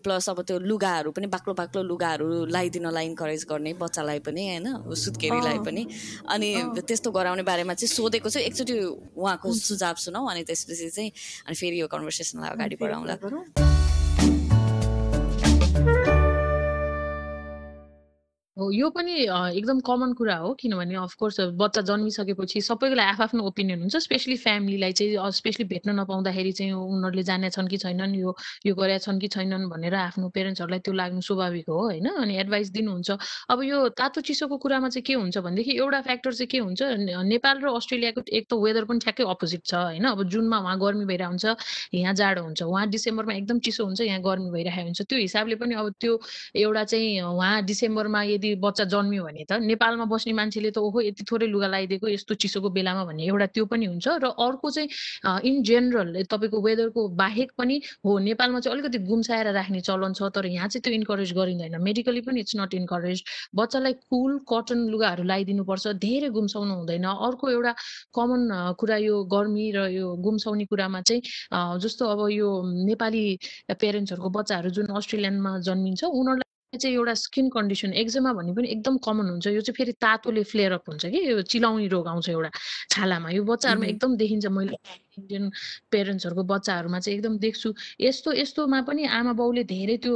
प्लस 0.01 0.29
अब 0.29 0.41
त्यो 0.41 0.57
लुगाहरू 0.65 1.11
पनि 1.11 1.27
बाक्लो 1.27 1.53
बाक्लो 1.53 1.83
लुगाहरू 1.83 2.27
लगाइदिनलाई 2.47 3.05
इन्करेज 3.05 3.45
गर्ने 3.45 3.73
बच्चालाई 3.77 4.19
पनि 4.25 4.47
होइन 4.47 4.95
सुत्केरीलाई 4.95 5.59
पनि 5.59 5.85
अनि 6.29 6.49
त्यस्तो 6.81 7.11
गराउने 7.11 7.43
बारेमा 7.43 7.73
चाहिँ 7.81 7.93
सोधेको 7.97 8.29
चाहिँ 8.29 8.45
एकचोटि 8.47 8.73
उहाँको 9.17 9.47
सुझाव 9.49 9.95
सुनौँ 10.05 10.25
अनि 10.31 10.43
त्यसपछि 10.45 10.89
चाहिँ 10.89 11.11
अनि 11.47 11.55
फेरि 11.57 11.81
यो 11.81 11.87
कन्भर्सेसनलाई 11.89 12.49
अगाडि 12.53 12.75
बढाउँला 12.77 13.15
हो 18.61 18.71
यो 18.71 18.89
पनि 18.89 19.13
एकदम 19.57 19.79
कमन 19.89 20.13
कुरा 20.13 20.35
हो 20.37 20.53
किनभने 20.61 20.95
अफकोर्स 21.03 21.39
बच्चा 21.61 21.81
जन्मिसकेपछि 21.89 22.61
सबैलाई 22.61 23.05
आफ्नो 23.25 23.43
ओपिनियन 23.47 23.79
हुन्छ 23.81 23.97
स्पेसली 24.05 24.37
फ्यामिलीलाई 24.37 24.91
चाहिँ 24.93 25.31
स्पेसली 25.33 25.65
भेट्न 25.73 25.99
नपाउँदाखेरि 25.99 26.51
चाहिँ 26.51 26.73
उनीहरूले 26.73 27.23
जानेछन् 27.23 27.67
कि 27.67 27.77
छैनन् 27.83 28.15
यो 28.15 28.35
यो 28.65 28.75
गरेका 28.75 28.97
छन् 29.05 29.19
कि 29.19 29.27
छैनन् 29.35 29.69
भनेर 29.69 29.95
आफ्नो 29.95 30.29
पेरेन्ट्सहरूलाई 30.35 30.79
त्यो 30.85 30.93
लाग्नु 30.93 31.21
स्वाभाविक 31.21 31.69
हो 31.69 31.79
होइन? 31.81 32.07
अनि 32.21 32.35
एडभाइस 32.37 32.69
दिनुहुन्छ। 32.71 33.09
अब 33.49 33.63
यो 33.63 33.77
तातो 33.97 34.21
चिसोको 34.21 34.57
कुरामा 34.63 34.89
चाहिँ 34.89 35.03
के 35.07 35.13
हुन्छ 35.13 35.37
भनेदेखि 35.37 35.77
एउटा 35.77 36.01
फ्याक्टर 36.01 36.33
चाहिँ 36.33 36.47
के 36.51 36.57
हुन्छ 36.61 36.81
नेपाल 37.33 37.55
र 37.63 37.67
अस्ट्रेलियाको 37.75 38.21
एक 38.29 38.45
त 38.49 38.53
वेदर 38.63 38.85
पनि 38.85 38.99
ठ्याक्कै 38.99 39.23
अपोजिट 39.33 39.61
छ 39.65 39.73
होइन? 39.73 40.05
अब 40.05 40.23
जुनमा 40.29 40.57
उहाँ 40.59 40.77
गर्मी 40.79 41.05
भइरहेको 41.05 41.29
हुन्छ 41.31 41.45
यहाँ 41.93 42.13
जाडो 42.13 42.41
हुन्छ 42.43 42.61
उहाँ 42.63 42.87
डिसेम्बरमा 42.89 43.33
एकदम 43.33 43.59
चिसो 43.65 43.85
हुन्छ 43.85 44.01
यहाँ 44.01 44.21
गर्मी 44.21 44.49
भइरहेको 44.51 44.85
हुन्छ। 44.85 45.01
त्यो 45.01 45.19
हिसाबले 45.19 45.55
पनि 45.55 45.75
अब 45.75 45.93
त्यो 45.99 46.19
एउटा 46.55 46.83
चाहिँ 46.83 47.21
उहाँ 47.21 47.63
डिसेम्बरमा 47.65 48.21
यदि 48.23 48.50
बच्चा 48.55 48.83
जन्मियो 48.93 49.23
भने 49.23 49.43
त 49.49 49.59
नेपालमा 49.61 50.05
बस्ने 50.05 50.33
मान्छेले 50.33 50.71
त 50.71 50.77
ओहो 50.77 51.01
यति 51.01 51.23
थोरै 51.31 51.47
लुगा 51.47 51.67
लगाइदिएको 51.67 52.07
यस्तो 52.07 52.33
चिसोको 52.41 52.69
बेलामा 52.69 53.03
भन्ने 53.05 53.23
एउटा 53.25 53.45
त्यो 53.55 53.65
पनि 53.65 53.85
हुन्छ। 53.85 54.07
र 54.23 54.25
अर्को 54.37 54.69
चाहिँ 54.71 54.89
इन 55.45 55.63
जेनरल 55.63 56.23
तपाईँको 56.31 56.61
वेदरको 56.61 57.01
बाहेक 57.15 57.51
पनि 57.57 57.75
हो 58.05 58.17
नेपालमा 58.19 58.59
चाहिँ 58.59 58.77
अलिकति 58.77 58.99
गुम्साएर 59.07 59.47
राख्ने 59.53 59.81
चलन 59.81 60.13
छ 60.13 60.29
तर 60.35 60.45
यहाँ 60.45 60.67
चाहिँ 60.67 60.81
त्यो 60.83 60.93
इन्करेज 60.93 61.33
गरिँदैन। 61.33 61.75
मेडिकली 61.81 62.21
पनि 62.21 62.39
इट्स 62.39 62.55
नट 62.59 62.73
इन्करेज 62.73 63.23
बच्चालाई 63.55 63.93
कुल 64.09 64.39
कटन 64.49 64.79
लुगाहरू 64.91 65.23
लगाइदिनुपर्छ 65.23 65.87
धेरै 66.01 66.29
गुम्साउनु 66.29 66.73
हुँदैन। 66.75 67.05
अर्को 67.05 67.49
एउटा 67.49 67.73
कमन 68.15 68.75
कुरा 68.79 68.97
यो 68.97 69.23
गर्मी 69.33 69.71
र 69.75 69.87
यो 69.91 70.15
गुम्साउने 70.25 70.65
कुरामा 70.65 71.01
चाहिँ 71.01 71.21
जस्तो 71.81 72.05
अब 72.05 72.19
यो 72.31 72.49
नेपाली 72.85 73.23
पेरेन्ट्सहरूको 73.81 74.29
बच्चाहरू 74.29 74.69
जुन 74.71 74.87
अस्ट्रेलियनमा 74.95 75.51
जन्मिन्छ 75.67 76.03
उनीहरूलाई 76.03 76.50
चाहिँ 76.77 76.95
एउटा 76.95 77.13
स्किन 77.13 77.49
कन्डिसन 77.49 77.93
एक्जेमा 77.93 78.31
भन्ने 78.33 78.53
पनि 78.55 78.67
एकदम 78.71 78.97
कमन 79.03 79.29
हुन्छ। 79.29 79.47
यो 79.47 79.61
चाहिँ 79.61 79.75
फेरि 79.75 79.91
तातोले 79.91 80.43
फ्लेयर 80.43 80.71
अप 80.71 80.83
हुन्छ 80.87 81.05
कि? 81.05 81.19
यो 81.31 81.41
चिलाउने 81.41 81.87
रोग 81.87 82.07
आउँछ 82.07 82.29
एउटा 82.29 82.49
छालामा। 82.89 83.29
यो 83.29 83.43
बच्चाहरूमा 83.43 83.87
एकदम 83.87 84.15
देखिन्छ। 84.15 84.45
मैले 84.47 84.77
इन्डियन 85.17 85.49
पेरेन्ट्सहरूको 85.91 86.43
बच्चाहरूमा 86.47 86.99
चाहिँ 86.99 87.17
एकदम 87.17 87.37
देख्छु। 87.43 87.73
यस्तो 87.99 88.33
यस्तोमा 88.33 88.81
पनि 88.87 89.03
आमा 89.11 89.33
बाउले 89.35 89.63
धेरै 89.67 89.97
त्यो 90.03 90.15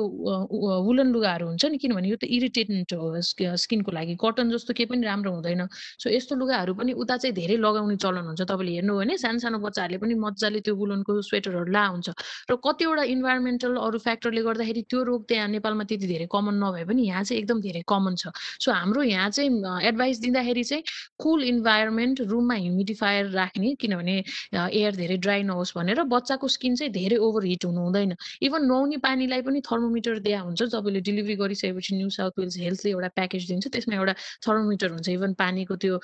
वुलन 0.88 1.08
लुगाहरू 1.12 1.46
हुन्छ 1.48 1.66
नि 1.68 1.78
किनभने 1.84 2.08
यो 2.10 2.16
त 2.16 2.24
इरिटेन्ट 2.24 2.94
हो 2.96 3.08
स्किनको 3.22 3.92
लागि। 3.92 4.16
कटन 4.24 4.52
जस्तो 4.56 4.72
केही 4.74 4.88
पनि 4.88 5.04
राम्रो 5.04 5.32
हुँदैन। 5.36 5.68
सो 6.00 6.08
यस्तो 6.10 6.36
लुगाहरू 6.40 6.74
पनि 6.80 6.92
उता 6.96 7.18
चाहिँ 7.20 7.36
धेरै 7.36 7.58
लगाउने 7.60 7.96
चलन 8.00 8.26
हुन्छ। 8.32 8.42
तपाईँले 8.48 8.72
हेर्नु 8.80 8.94
भने 8.96 9.18
सानो 9.20 9.40
सानो 9.44 9.58
बच्चाहरूले 9.68 10.00
पनि 10.00 10.16
मजाले 10.16 10.60
त्यो 10.64 10.74
वुलनको 10.80 11.12
स्वेटरहरू 11.28 11.72
ला 11.76 11.84
हुन्छ 11.92 12.08
र 12.50 12.56
कतिवटा 12.56 13.04
इन्भाइरोमेन्टल 13.16 13.76
अरू 13.76 13.98
फ्याक्टरले 14.00 14.42
गर्दाखेरि 14.48 14.82
त्यो 14.88 15.00
रोग 15.04 15.22
त्यहाँ 15.28 15.48
नेपालमा 15.60 15.84
त्यति 15.92 16.08
धेरै 16.08 16.28
कमन 16.32 16.56
नभए 16.64 16.84
पनि 16.88 17.02
यहाँ 17.12 17.24
चाहिँ 17.28 17.42
एकदम 17.44 17.60
धेरै 17.68 17.84
कमन 17.84 18.16
छ। 18.16 18.32
सो 18.64 18.72
हाम्रो 18.72 19.04
यहाँ 19.04 19.30
चाहिँ 19.36 19.52
एडभाइस 19.92 20.20
दिँदाखेरि 20.24 20.64
चाहिँ 20.64 20.84
कुल 21.20 21.44
इन्भाइरोमेन्ट 21.44 22.22
रुममा 22.32 22.56
ह्युमिडिफायर 22.64 23.24
राख्ने 23.36 23.76
किनभने 23.76 24.18
एयर 24.56 24.95
धेरै 24.96 25.18
ड्राई 25.26 25.44
नहोस् 25.44 25.74
भनेर 25.78 26.04
बच्चाको 26.16 26.48
स्किन 26.56 26.76
चाहिँ 26.76 26.92
धेरै 26.94 27.18
ओभर 27.28 27.44
हिट 27.46 27.66
हुनु 27.66 27.82
हुँदैन। 27.86 28.16
इभन 28.42 28.66
नुहाउने 28.66 28.98
पानीलाई 29.08 29.42
पनि 29.48 29.62
थर्मोमिटर 29.70 30.20
दिया 30.28 30.40
हुन्छ 30.42 30.62
तपाईँले 30.76 31.02
डेलिभरी 31.08 31.36
गरिसकेपछि 31.44 31.96
न्यू 31.96 32.10
साउथ 32.18 32.40
वेल्स 32.40 32.58
हेल्थले 32.66 32.92
एउटा 32.92 33.10
प्याकेज 33.16 33.48
दिन्छ 33.50 33.68
त्यसमा 33.68 33.96
एउटा 33.96 34.14
थर्मोमिटर 34.48 34.90
हुन्छ। 34.92 35.10
इभन 35.10 35.34
पानीको 35.40 35.76
त्यो 35.76 35.98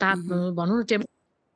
ताप 0.00 0.18
भनौँ 0.60 0.80
न 0.80 0.84
टेम्प 0.92 1.06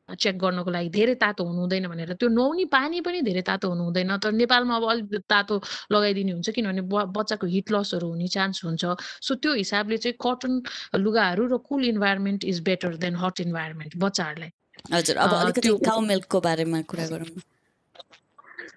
चेक 0.09 0.39
गर्नको 0.41 0.71
लागि 0.73 0.89
धेरै 0.89 1.15
तातो 1.21 1.45
हुनु 1.45 1.61
हुँदैन 1.61 1.87
भनेर। 1.93 2.13
त्यो 2.17 2.29
नुहाउने 2.33 2.65
पानी 2.73 3.01
पनि 3.05 3.21
धेरै 3.23 3.43
तातो 3.45 3.69
हुनु 3.69 3.85
हुँदैन। 3.85 4.17
तर 4.25 4.33
नेपालमा 4.33 4.77
अब 4.77 4.85
अलिक 4.91 5.29
तातो 5.29 5.61
लगाइदिने 5.93 6.33
हुन्छ 6.33 6.49
किनभने 6.57 6.83
बच्चाको 7.13 7.47
हिट 7.47 7.73
लसहरू 7.73 8.09
हुने 8.09 8.29
चान्स 8.33 8.65
हुन्छ। 8.65 8.85
सो 9.21 9.35
त्यो 9.37 9.53
हिसाबले 9.61 9.97
चाहिँ 10.01 10.17
कटन 10.17 10.63
लुगाहरू 10.97 11.45
र 11.53 11.59
cool 11.61 11.85
environment 11.93 12.45
is 12.49 12.61
better 12.65 12.97
than 13.05 13.17
hot 13.21 13.41
environment 13.41 13.97
बच्चाहरूलाई। 14.01 14.51
हजुर 14.92 15.16
अब 15.18 15.35
अलिकति 15.35 15.76
काउ 15.85 16.00
मिल्कको 16.06 16.40
बारेमा 16.42 16.82
कुरा 16.90 17.06
गरौँ 17.08 17.30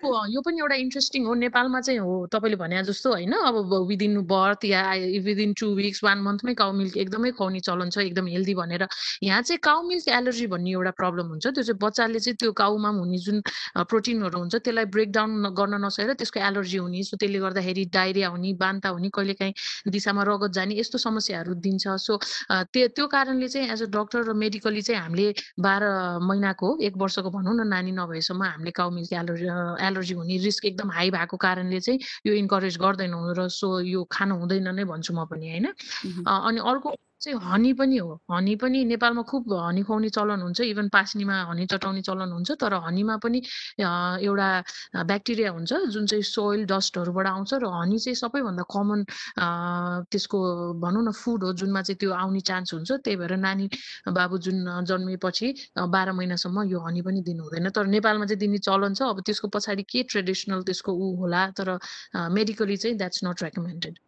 यो 0.03 0.41
पनि 0.41 0.59
एउटा 0.59 0.75
इन्ट्रेस्टिङ 0.75 1.25
हो 1.25 1.33
नेपालमा 1.41 1.79
चाहिँ 1.81 1.99
हो 1.99 2.13
तपाईँले 2.33 2.57
भने 2.57 2.83
जस्तो 2.83 3.09
होइन 3.11 3.33
अब 3.33 3.73
विदिन 3.89 4.21
बर्थ 4.25 4.65
या 4.65 4.81
विदिन 5.25 5.53
टु 5.59 5.67
विक्स 5.75 6.03
वान 6.03 6.21
मन्थमै 6.21 6.53
काउ 6.61 6.71
मिल्क 6.73 6.97
एकदमै 6.97 7.31
खुवाउने 7.31 7.59
चलन 7.59 7.89
छ 7.89 7.97
एकदम 8.05 8.27
हेल्दी 8.27 8.53
भनेर। 8.55 8.87
यहाँ 9.23 9.41
चाहिँ 9.41 9.59
काउ 9.63 9.81
मिल्क 9.87 10.07
एलर्जी 10.09 10.47
भन्ने 10.47 10.71
एउटा 10.71 10.91
प्रब्लम 11.01 11.27
हुन्छ 11.27 11.47
त्यो 11.47 11.63
चाहिँ 11.63 11.79
बच्चाले 11.81 12.19
चाहिँ 12.19 12.35
त्यो 12.39 12.51
काउमा 12.61 12.89
हुने 12.97 13.17
जुन 13.25 13.41
प्रोटिनहरू 13.77 14.39
हुन्छ 14.39 14.55
त्यसलाई 14.55 14.85
ब्रेकडाउन 14.95 15.53
गर्न 15.53 15.81
नसकेर 15.85 16.13
त्यसको 16.13 16.39
एलर्जी 16.39 16.77
हुने 16.77 17.03
सो 17.03 17.17
त्यसले 17.17 17.39
गर्दाखेरि 17.39 17.85
डाइरिया 17.93 18.27
हुने 18.29 18.53
बान्ता 18.61 18.89
हुने 18.89 19.09
कहिलेकाहीँ 19.13 19.53
दिशामा 19.91 20.23
रगत 20.23 20.51
जाने 20.57 20.79
यस्तो 20.79 20.97
समस्याहरू 20.97 21.53
दिन्छ। 21.61 21.87
सो 22.07 22.17
त्यो 22.73 22.87
त्यो 22.95 23.07
कारणले 23.07 23.47
चाहिँ 23.47 23.69
एज 23.71 23.83
अ 23.83 23.89
डक्टर 23.91 24.23
र 24.29 24.33
मेडिकली 24.33 24.81
चाहिँ 24.81 25.01
हामीले 25.01 25.27
बाह्र 25.59 25.85
महिनाको 26.23 26.77
एक 26.81 26.97
वर्षको 26.97 27.29
भनौँ 27.31 27.55
न 27.55 27.67
नानी 27.67 27.91
नभएसम्म 27.91 28.43
हामीले 28.43 28.71
काउ 28.71 28.89
मिल्क 28.91 29.13
एलर्जी 29.13 29.47
एलर्जी 29.91 30.13
हुने 30.13 30.37
रिस्क 30.37 30.65
एकदम 30.65 30.91
हाई 30.91 31.11
भएको 31.11 31.37
कारणले 31.37 31.79
चाहिँ 31.79 31.99
यो 32.25 32.33
इन्करेज 32.33 32.77
गर्दैनौँ 32.77 33.23
र 33.35 33.47
सो 33.51 33.79
यो 33.85 34.03
खानु 34.11 34.35
हुँदैन 34.35 34.75
नै 34.75 34.83
भन्छु 34.87 35.13
म 35.13 35.25
पनि 35.27 35.49
होइन? 35.51 35.67
अनि 36.25 36.59
अर्को 36.63 36.95
चाहिँ 37.21 37.39
हनी 37.43 37.73
पनि 37.79 37.97
हो। 37.97 38.19
हनी 38.31 38.55
पनि 38.61 38.83
नेपालमा 38.85 39.21
खुब 39.29 39.53
हनी 39.53 39.81
खुवाउने 39.85 40.09
चलन 40.09 40.41
हुन्छ। 40.41 40.61
इभन 40.61 40.89
पास्नीमा 40.89 41.35
हनी 41.49 41.65
चटाउने 41.71 42.01
चलन 42.01 42.31
हुन्छ। 42.33 42.51
तर 42.61 42.73
हनीमा 42.85 43.17
पनि 43.23 43.39
एउटा 43.77 44.49
ब्याक्टेरिया 45.05 45.51
हुन्छ 45.51 45.73
जुन 45.93 46.05
चाहिँ 46.05 46.23
सोइल 46.23 46.65
डस्टहरूबाट 46.65 47.27
आउँछ 47.27 47.53
र 47.61 47.65
हनी 47.69 47.99
चाहिँ 47.99 48.15
सबैभन्दा 48.15 48.63
कमन 48.73 48.99
त्यसको 50.11 50.39
भनौँ 50.81 51.03
न 51.05 51.11
फुड 51.11 51.43
हो 51.43 51.53
जुनमा 51.61 51.81
चाहिँ 51.81 51.97
त्यो 52.01 52.11
आउने 52.11 52.41
चान्स 52.41 52.73
हुन्छ। 52.73 52.91
त्यही 53.05 53.17
भएर 53.17 53.35
नानी 53.37 53.69
बाबु 54.09 54.37
जुन 54.41 54.83
जन्मेपछि 54.89 55.53
बाह्र 55.77 56.11
महिनासम्म 56.17 56.63
यो 56.73 56.79
हनी 56.81 57.01
पनि 57.05 57.21
दिनु 57.21 57.43
हुँदैन। 57.43 57.69
तर 57.69 57.85
नेपालमा 57.85 58.25
चाहिँ 58.25 58.39
दिने 58.39 58.57
चलन 58.57 58.93
छ। 58.97 59.01
अब 59.13 59.21
त्यसको 59.21 59.47
पछाडि 59.53 59.83
के 59.83 60.03
ट्रेडिसनल 60.09 60.61
त्यसको 60.65 60.91
ऊ 60.91 61.15
होला? 61.21 61.47
तर 61.53 61.77
मेडिकली 62.33 62.77
चाहिँ 62.77 62.97
द्याट्स 62.97 63.23
नट 63.25 63.43
रेकमेन्डेड 63.43 63.99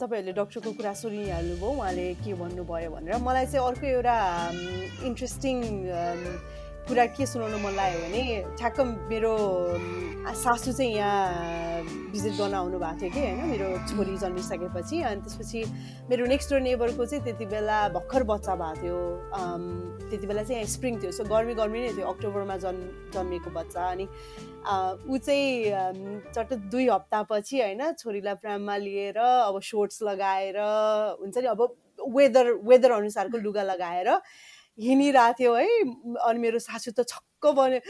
तपाईँहरूले 0.00 0.32
डक्टरको 0.40 0.70
कुरा 0.78 0.92
सुनिहाल्नुभयो 1.02 1.70
उहाँले 1.76 2.06
के 2.24 2.32
भन्नुभयो 2.40 2.90
भनेर। 2.94 3.16
मलाई 3.20 3.46
चाहिँ 3.52 3.66
अर्को 3.68 3.86
एउटा 3.86 4.16
इन्ट्रेस्टिङ 5.08 5.56
कुरा 6.88 7.04
के 7.16 7.26
सुनाउनु 7.26 7.58
मन 7.64 7.72
लाग्यो 7.74 7.98
भने 8.04 8.22
ठ्याक्क 8.60 8.80
मेरो 9.08 9.32
सासु 10.36 10.72
चाहिँ 10.72 10.92
यहाँ 10.94 11.82
भिजिट 12.12 12.32
गर्न 12.36 12.54
आउनु 12.54 12.78
भएको 12.78 13.00
थियो 13.00 13.10
कि 13.12 13.20
होइन? 13.20 13.40
मेरो 13.48 13.68
छोरी 13.88 14.16
जन्मिसकेपछि 14.20 15.00
अनि 15.00 15.20
त्यसपछि 15.24 15.60
मेरो 16.10 16.26
नेक्स्ट 16.28 16.50
डोर 16.52 16.60
नेबरको 16.60 17.04
चाहिँ 17.06 17.24
त्यति 17.24 17.46
बेला 17.48 17.78
भर्खर 17.96 18.22
बच्चा 18.28 18.54
भएको 18.54 18.80
थियो। 18.80 18.98
त्यति 20.10 20.26
बेला 20.26 20.42
चाहिँ 20.42 20.60
यहाँ 20.60 20.68
स्प्रिङ 20.76 21.00
थियो। 21.02 21.12
सो 21.12 21.24
गर्मी 21.24 21.54
गर्मी 21.56 21.80
नै 21.80 21.92
थियो 21.96 22.06
अक्टोबरमा 22.06 22.56
जन् 22.64 22.80
जन्मिएको 23.16 23.50
बच्चा। 23.56 23.80
अनि 23.80 24.06
ऊ 25.08 25.16
चाहिँ 25.18 25.52
चट्ट 26.36 26.52
दुई 26.68 26.88
हप्तापछि 26.88 27.60
होइन 27.60 27.92
छोरीलाई 27.96 28.34
प्राममा 28.44 28.76
लिएर 28.76 29.18
अब 29.18 29.60
सोर्ट्स 29.60 30.02
लगाएर 30.08 30.56
हुन्छ 31.20 31.36
नि 31.38 31.46
अब 31.48 31.60
वेदर 32.16 32.46
वेदर 32.64 32.90
अनुसारको 32.92 33.38
लुगा 33.38 33.62
लगाएर 33.62 34.08
हिँडिरहेको 34.78 35.38
थियो 35.38 35.54
है। 35.54 35.66
अनि 36.18 36.38
मेरो 36.38 36.58
सासू 36.58 36.90
त 36.90 37.06
छक्क 37.06 37.46
भन्यो 37.54 37.80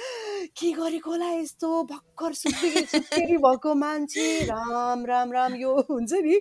के 0.58 0.70
गरेको 0.76 1.10
होला 1.10 1.28
यस्तो 1.30 1.68
भर्खर 1.88 2.32
सुत्केरी 2.34 2.84
सुत्केरी 2.90 3.36
भएको 3.38 3.74
मान्छे? 3.74 4.26
राम 4.50 5.04
राम 5.06 5.32
राम 5.32 5.54
यो 5.56 5.70
हुन्छ 5.90 6.12
नि। 6.12 6.36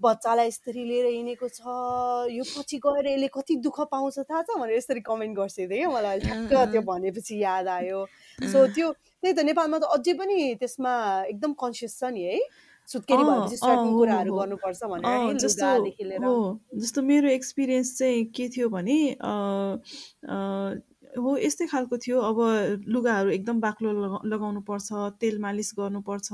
बच्चालाई 0.00 0.48
यसरी 0.48 0.84
लिएर 0.84 1.06
हिँडेको 1.06 1.48
छ 1.50 1.60
यो 2.32 2.44
पछि 2.54 2.78
गएर 2.78 3.06
यसले 3.06 3.28
कति 3.34 3.54
दुःख 3.60 3.80
पाउँछ 3.90 4.18
थाहा 4.30 4.42
छ? 4.42 4.56
भनेर 4.56 4.76
यसरी 4.76 5.00
कमेन्ट 5.04 5.36
गर्छ 5.36 5.56
क्या 5.68 5.88
मलाई 5.90 6.18
ठ्याक्क 6.20 6.52
त्यो 6.72 6.82
भनेपछि 6.86 7.42
याद 7.42 7.68
आयो। 7.68 8.00
सो 8.40 8.66
त्यो 8.72 8.92
त्यही 8.92 9.34
त 9.34 9.40
नेपालमा 9.44 9.78
त 9.78 9.84
अझै 9.92 10.14
पनि 10.16 10.54
त्यसमा 10.60 10.92
एकदम 11.28 11.52
कन्सियस 11.58 11.98
छ 12.00 12.14
नि 12.14 12.22
है। 12.24 12.38
सुत्केरी 12.90 13.22
भएपछि 13.24 13.56
सर्टन 13.56 13.92
कुराहरू 13.94 14.30
गर्नुपर्छ 14.36 14.80
भनेर 14.92 15.36
जस्तो 15.38 15.66
हो 16.24 16.34
जस्तो 16.76 17.02
मेरो 17.02 17.28
एक्सपिरियन्स 17.30 17.88
चाहिँ 17.98 18.24
के 18.36 18.48
थियो 18.56 18.68
भने 18.68 18.98
हो 21.18 21.36
यस्तै 21.38 21.66
खालको 21.66 21.96
थियो। 21.98 22.18
अब 22.22 22.38
लुगाहरू 22.88 23.30
एकदम 23.30 23.60
बाक्लो 23.60 23.92
लगाउनु 24.26 24.60
पर्छ 24.66 24.88
तेल 25.20 25.38
मालिस 25.42 25.70
गर्नुपर्छ 25.78 26.28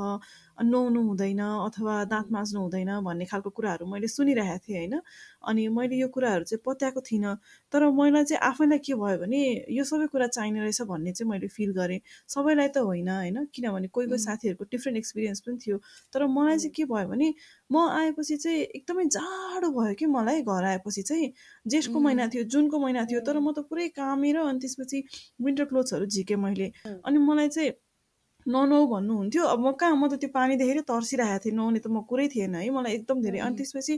नुहाउनु 0.56 1.00
हुँदैन 1.08 1.40
अथवा 1.40 2.04
दाँत 2.08 2.26
माझ्नु 2.32 2.60
हुँदैन 2.60 2.90
भन्ने 3.04 3.24
खालको 3.24 3.50
कुराहरू 3.50 3.86
मैले 3.86 4.08
सुनिरहेको 4.08 4.58
थिएँ 4.64 4.78
होइन? 4.78 5.00
अनि 5.44 5.68
मैले 5.68 5.96
यो 5.96 6.08
कुराहरू 6.08 6.44
चाहिँ 6.44 6.62
पत्याएको 6.64 7.00
थिइनँ। 7.00 7.36
तर 7.72 7.88
मलाई 7.92 8.24
चाहिँ 8.24 8.40
आफैलाई 8.40 8.78
के 8.78 8.94
भयो 8.94 9.18
भने 9.20 9.40
यो 9.68 9.84
सबै 9.84 10.06
कुरा 10.08 10.26
चाहिने 10.26 10.60
रहेछ 10.60 10.82
भन्ने 10.88 11.12
चाहिँ 11.12 11.30
मैले 11.30 11.48
फिल 11.48 11.72
गरेँ। 11.72 12.00
सबैलाई 12.28 12.68
त 12.68 12.78
होइन 12.78 13.08
होइन? 13.08 13.44
किनभने 13.54 13.88
कोही 13.88 14.06
कोही 14.08 14.18
साथीहरूको 14.18 14.64
डिफ्रेन्ट 14.64 14.98
एक्सपिरियन्स 14.98 15.40
पनि 15.40 15.58
थियो। 15.60 15.78
तर 16.12 16.26
मलाई 16.26 16.58
चाहिँ 16.58 16.72
के 16.72 16.84
भयो 16.84 17.08
भने 17.08 17.32
म 17.70 17.76
आएपछि 17.90 18.36
चाहिँ 18.36 18.60
एकदमै 18.80 19.04
जाडो 19.12 19.70
भयो 19.70 19.94
कि 19.94 20.06
मलाई 20.06 20.42
घर 20.42 20.64
आएपछि 20.64 21.02
चाहिँ 21.02 21.32
जेठको 21.66 22.00
महिना 22.00 22.28
थियो 22.28 22.44
जुनको 22.48 22.78
महिना 22.78 23.04
थियो 23.04 23.20
तर 23.20 23.38
म 23.38 23.52
त 23.52 23.66
पुरै 23.68 23.88
कामेर 23.92 24.36
अनि 24.40 24.58
त्यसपछि 24.58 25.02
विन्टर 25.42 25.64
क्लोथ्सहरू 25.64 26.06
झिकेँ 26.06 26.36
मैले। 26.36 26.72
अनि 27.04 27.18
मलाई 27.18 27.48
चाहिँ 27.48 27.70
ननुहाउ 28.46 28.86
भन्नुहुन्थ्यो 28.86 29.44
अब 29.44 29.58
म 29.66 29.72
कहाँ 29.80 29.96
म 29.96 30.08
त 30.08 30.14
त्यो 30.22 30.30
पानी 30.30 30.56
देखेर 30.56 30.80
तर्सिरहेको 30.86 31.38
थिएँ। 31.44 31.54
नुहाउने 31.56 31.80
त 31.82 31.86
म 31.90 32.02
कुरै 32.06 32.26
थिएन 32.30 32.54
है। 32.54 32.70
मलाई 32.70 32.92
एकदम 32.98 33.22
धेरै। 33.26 33.38
अनि 33.42 33.56
त्यसपछि 33.58 33.94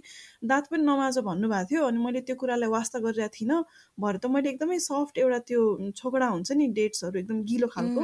दाँत 0.49 0.65
पनि 0.73 0.83
नमाज 0.89 1.19
भन्नुभएको 1.29 1.69
थियो। 1.69 1.83
अनि 1.85 1.99
मैले 2.05 2.21
त्यो 2.25 2.37
कुरालाई 2.41 2.71
वास्ता 2.73 2.99
गरिरहेको 3.05 3.35
थिइनँ। 3.37 3.59
भएर 4.01 4.17
त 4.17 4.25
मैले 4.33 4.49
एकदमै 4.57 4.79
सफ्ट 4.89 5.15
एउटा 5.21 5.39
त्यो 5.49 5.61
छोकडा 6.01 6.27
हुन्छ 6.33 6.49
नि 6.57 6.67
डेट्सहरू 6.81 7.17
एकदम 7.21 7.39
गिलो 7.45 7.67
खालको। 7.77 8.03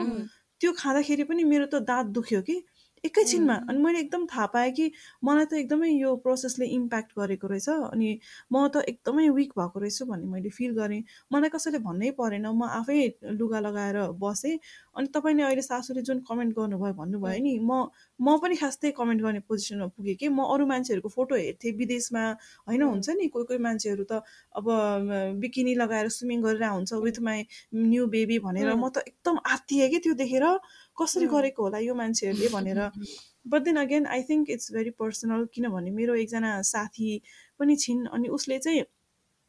त्यो 0.60 0.70
खाँदाखेरि 0.78 1.24
पनि 1.24 1.42
मेरो 1.44 1.66
त 1.72 1.80
दाँत 1.88 2.06
दुख्यो 2.12 2.40
कि। 2.44 2.56
एकैछिनमा। 3.04 3.54
अनि 3.68 3.78
मैले 3.78 3.98
एकदम 4.00 4.26
थाहा 4.26 4.46
पाएँ 4.52 4.70
कि 4.72 4.90
मलाई 5.24 5.44
त 5.44 5.52
एकदमै 5.54 5.88
यो 5.90 6.14
प्रोसेसले 6.24 6.66
इम्प्याक्ट 6.76 7.10
गरेको 7.18 7.46
रहेछ 7.46 7.68
अनि 7.68 8.10
म 8.52 8.68
त 8.68 8.84
एकदमै 8.88 9.28
विक 9.30 9.52
भएको 9.58 9.78
रहेछु 9.80 10.04
भन्ने 10.06 10.26
मैले 10.26 10.50
फिल 10.50 10.72
गरेँ। 10.74 11.02
मलाई 11.32 11.50
कसैले 11.50 11.78
भन्नै 11.84 12.10
परेन 12.18 12.46
म 12.46 12.62
आफै 12.80 12.98
लुगा 13.36 13.60
लगाएर 13.60 13.98
बसेँ। 14.16 14.56
अनि 14.96 15.06
तपाईँले 15.14 15.42
अहिले 15.42 15.62
सासूले 15.62 16.02
जुन 16.02 16.18
कमेन्ट 16.24 16.56
गर्नुभयो 16.56 16.94
भन्नुभयो 16.94 17.42
नि 17.44 17.52
म 17.60 17.90
म 18.20 18.38
पनि 18.40 18.56
खास 18.56 18.78
त्यही 18.80 18.92
कमेन्ट 18.96 19.20
गर्ने 19.22 19.40
पोजिसनमा 19.48 19.86
पुगेँ 19.92 20.14
कि 20.14 20.28
म 20.28 20.40
अरू 20.46 20.66
मान्छेहरूको 20.66 21.08
फोटो 21.08 21.34
हेर्थेँ 21.36 21.72
विदेशमा 21.76 22.24
होइन 22.68 22.82
हुन्छ 22.84 23.08
नि 23.18 23.28
कोही 23.28 23.44
कोही 23.44 23.58
मान्छेहरू 23.58 24.04
त 24.04 24.22
अब 24.54 24.64
बिकिनी 25.42 25.74
लगाएर 25.74 26.08
स्विमिङ 26.08 26.42
गरेर 26.42 26.64
हुन्छ 26.70 26.92
विथ 27.04 27.18
माई 27.20 27.44
न्यू 27.74 28.06
बेबी 28.08 28.38
भनेर 28.38 28.74
म 28.74 28.88
त 28.88 29.04
एकदम 29.04 29.36
आत्तिएँ 29.46 29.88
कि 29.90 29.98
त्यो 29.98 30.14
देखेर। 30.14 30.46
कसरी 30.96 31.26
गरेको 31.28 31.62
होला 31.62 31.78
यो 31.80 31.94
मान्छेहरूले 31.94 32.48
भनेर 32.56 32.80
but 33.46 33.62
then 33.62 33.76
again 33.76 34.06
I 34.08 34.22
think 34.24 34.50
it's 34.50 34.72
very 34.72 34.90
personal 35.00 35.46
किनभने 35.54 35.90
मेरो 36.00 36.14
एकजना 36.16 36.50
साथी 36.64 37.14
पनि 37.60 37.76
छिन् 37.76 38.04
अनि 38.12 38.28
उसले 38.38 38.58
चाहिँ 38.58 38.84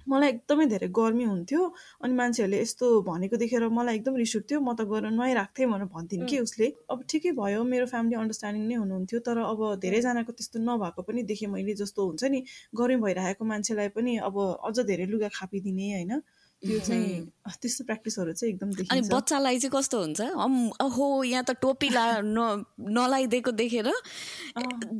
मलाई 0.07 0.29
एकदमै 0.29 0.65
धेरै 0.71 0.87
गर्मी 0.95 1.25
हुन्थ्यो 1.25 1.61
अनि 2.03 2.13
मान्छेहरूले 2.17 2.57
यस्तो 2.61 2.89
भनेको 3.07 3.37
देखेर 3.43 3.63
मलाई 3.77 3.95
एकदम 3.95 4.15
रिस 4.21 4.33
उठ्थ्यो। 4.39 4.59
म 4.61 4.73
त 4.77 4.81
नुहाइरहेको 5.15 5.53
थिएँ 5.57 5.69
भनेर 5.71 5.89
भन्थिन् 5.95 6.25
कि 6.29 6.39
उसले। 6.39 6.67
अब 6.93 6.99
ठिकै 7.09 7.31
भयो 7.39 7.63
मेरो 7.71 7.85
फ्यामिली 7.93 8.15
अन्डरस्ट्यान्डिङ 8.15 8.67
नै 8.69 8.75
हुनुहुन्थ्यो 8.81 9.19
तर 9.27 9.37
अब 9.45 9.61
धेरैजनाको 9.81 10.31
त्यस्तो 10.37 10.61
नभएको 10.61 11.01
पनि 11.07 11.23
देखेँ 11.31 11.49
मैले 11.49 11.73
जस्तो 11.81 12.05
हुन्छ 12.05 12.23
नि। 12.33 12.39
गर्मी 12.75 12.97
भइरहेको 13.01 13.43
मान्छेलाई 13.45 13.89
पनि 13.97 14.13
अब 14.29 14.37
अझ 14.69 14.75
धेरै 14.91 15.05
लुगा 15.13 15.29
खापिदिने 15.39 15.87
होइन? 15.95 16.13
त्यो 16.65 16.79
चाहिँ 16.79 17.09
त्यस्तो 17.61 17.83
प्र्याक्टिसहरू 17.85 18.31
चाहिँ 18.33 18.53
एकदम 18.53 18.69
अनि 18.91 19.01
बच्चालाई 19.13 19.59
चाहिँ 19.59 19.71
कस्तो 19.75 19.97
हुन्छ? 20.01 20.21
अहो 20.81 21.05
यहाँ 21.23 21.43
त 21.45 21.51
टोपी 21.61 21.89
ला 21.89 22.05
न 22.25 22.65
नलाइदिएको 22.97 23.51
देखेर 23.61 23.87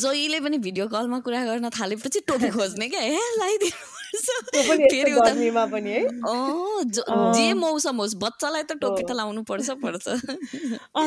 जहिले 0.03 0.39
पनि 0.45 0.57
भिडियो 0.61 0.87
कलमा 0.93 1.19
कुरा 1.25 1.43
गर्न 1.45 1.69
थालेपछि 1.73 2.19
टोपी 2.29 2.49
खोज्ने 2.57 2.87
क्या? 2.89 3.01
हे 3.01 3.13
है। 3.13 3.21
अँ, 6.05 6.83
ज- 6.85 7.07
मौसम 7.53 7.95
होस् 7.99 8.15
बच्चालाई 8.21 8.63
त 8.63 8.77
टोपी 8.81 9.03
त 9.03 9.11
लाउनु 9.11 9.41
पर्छ। 9.43 9.69
पर्छ 9.81 10.05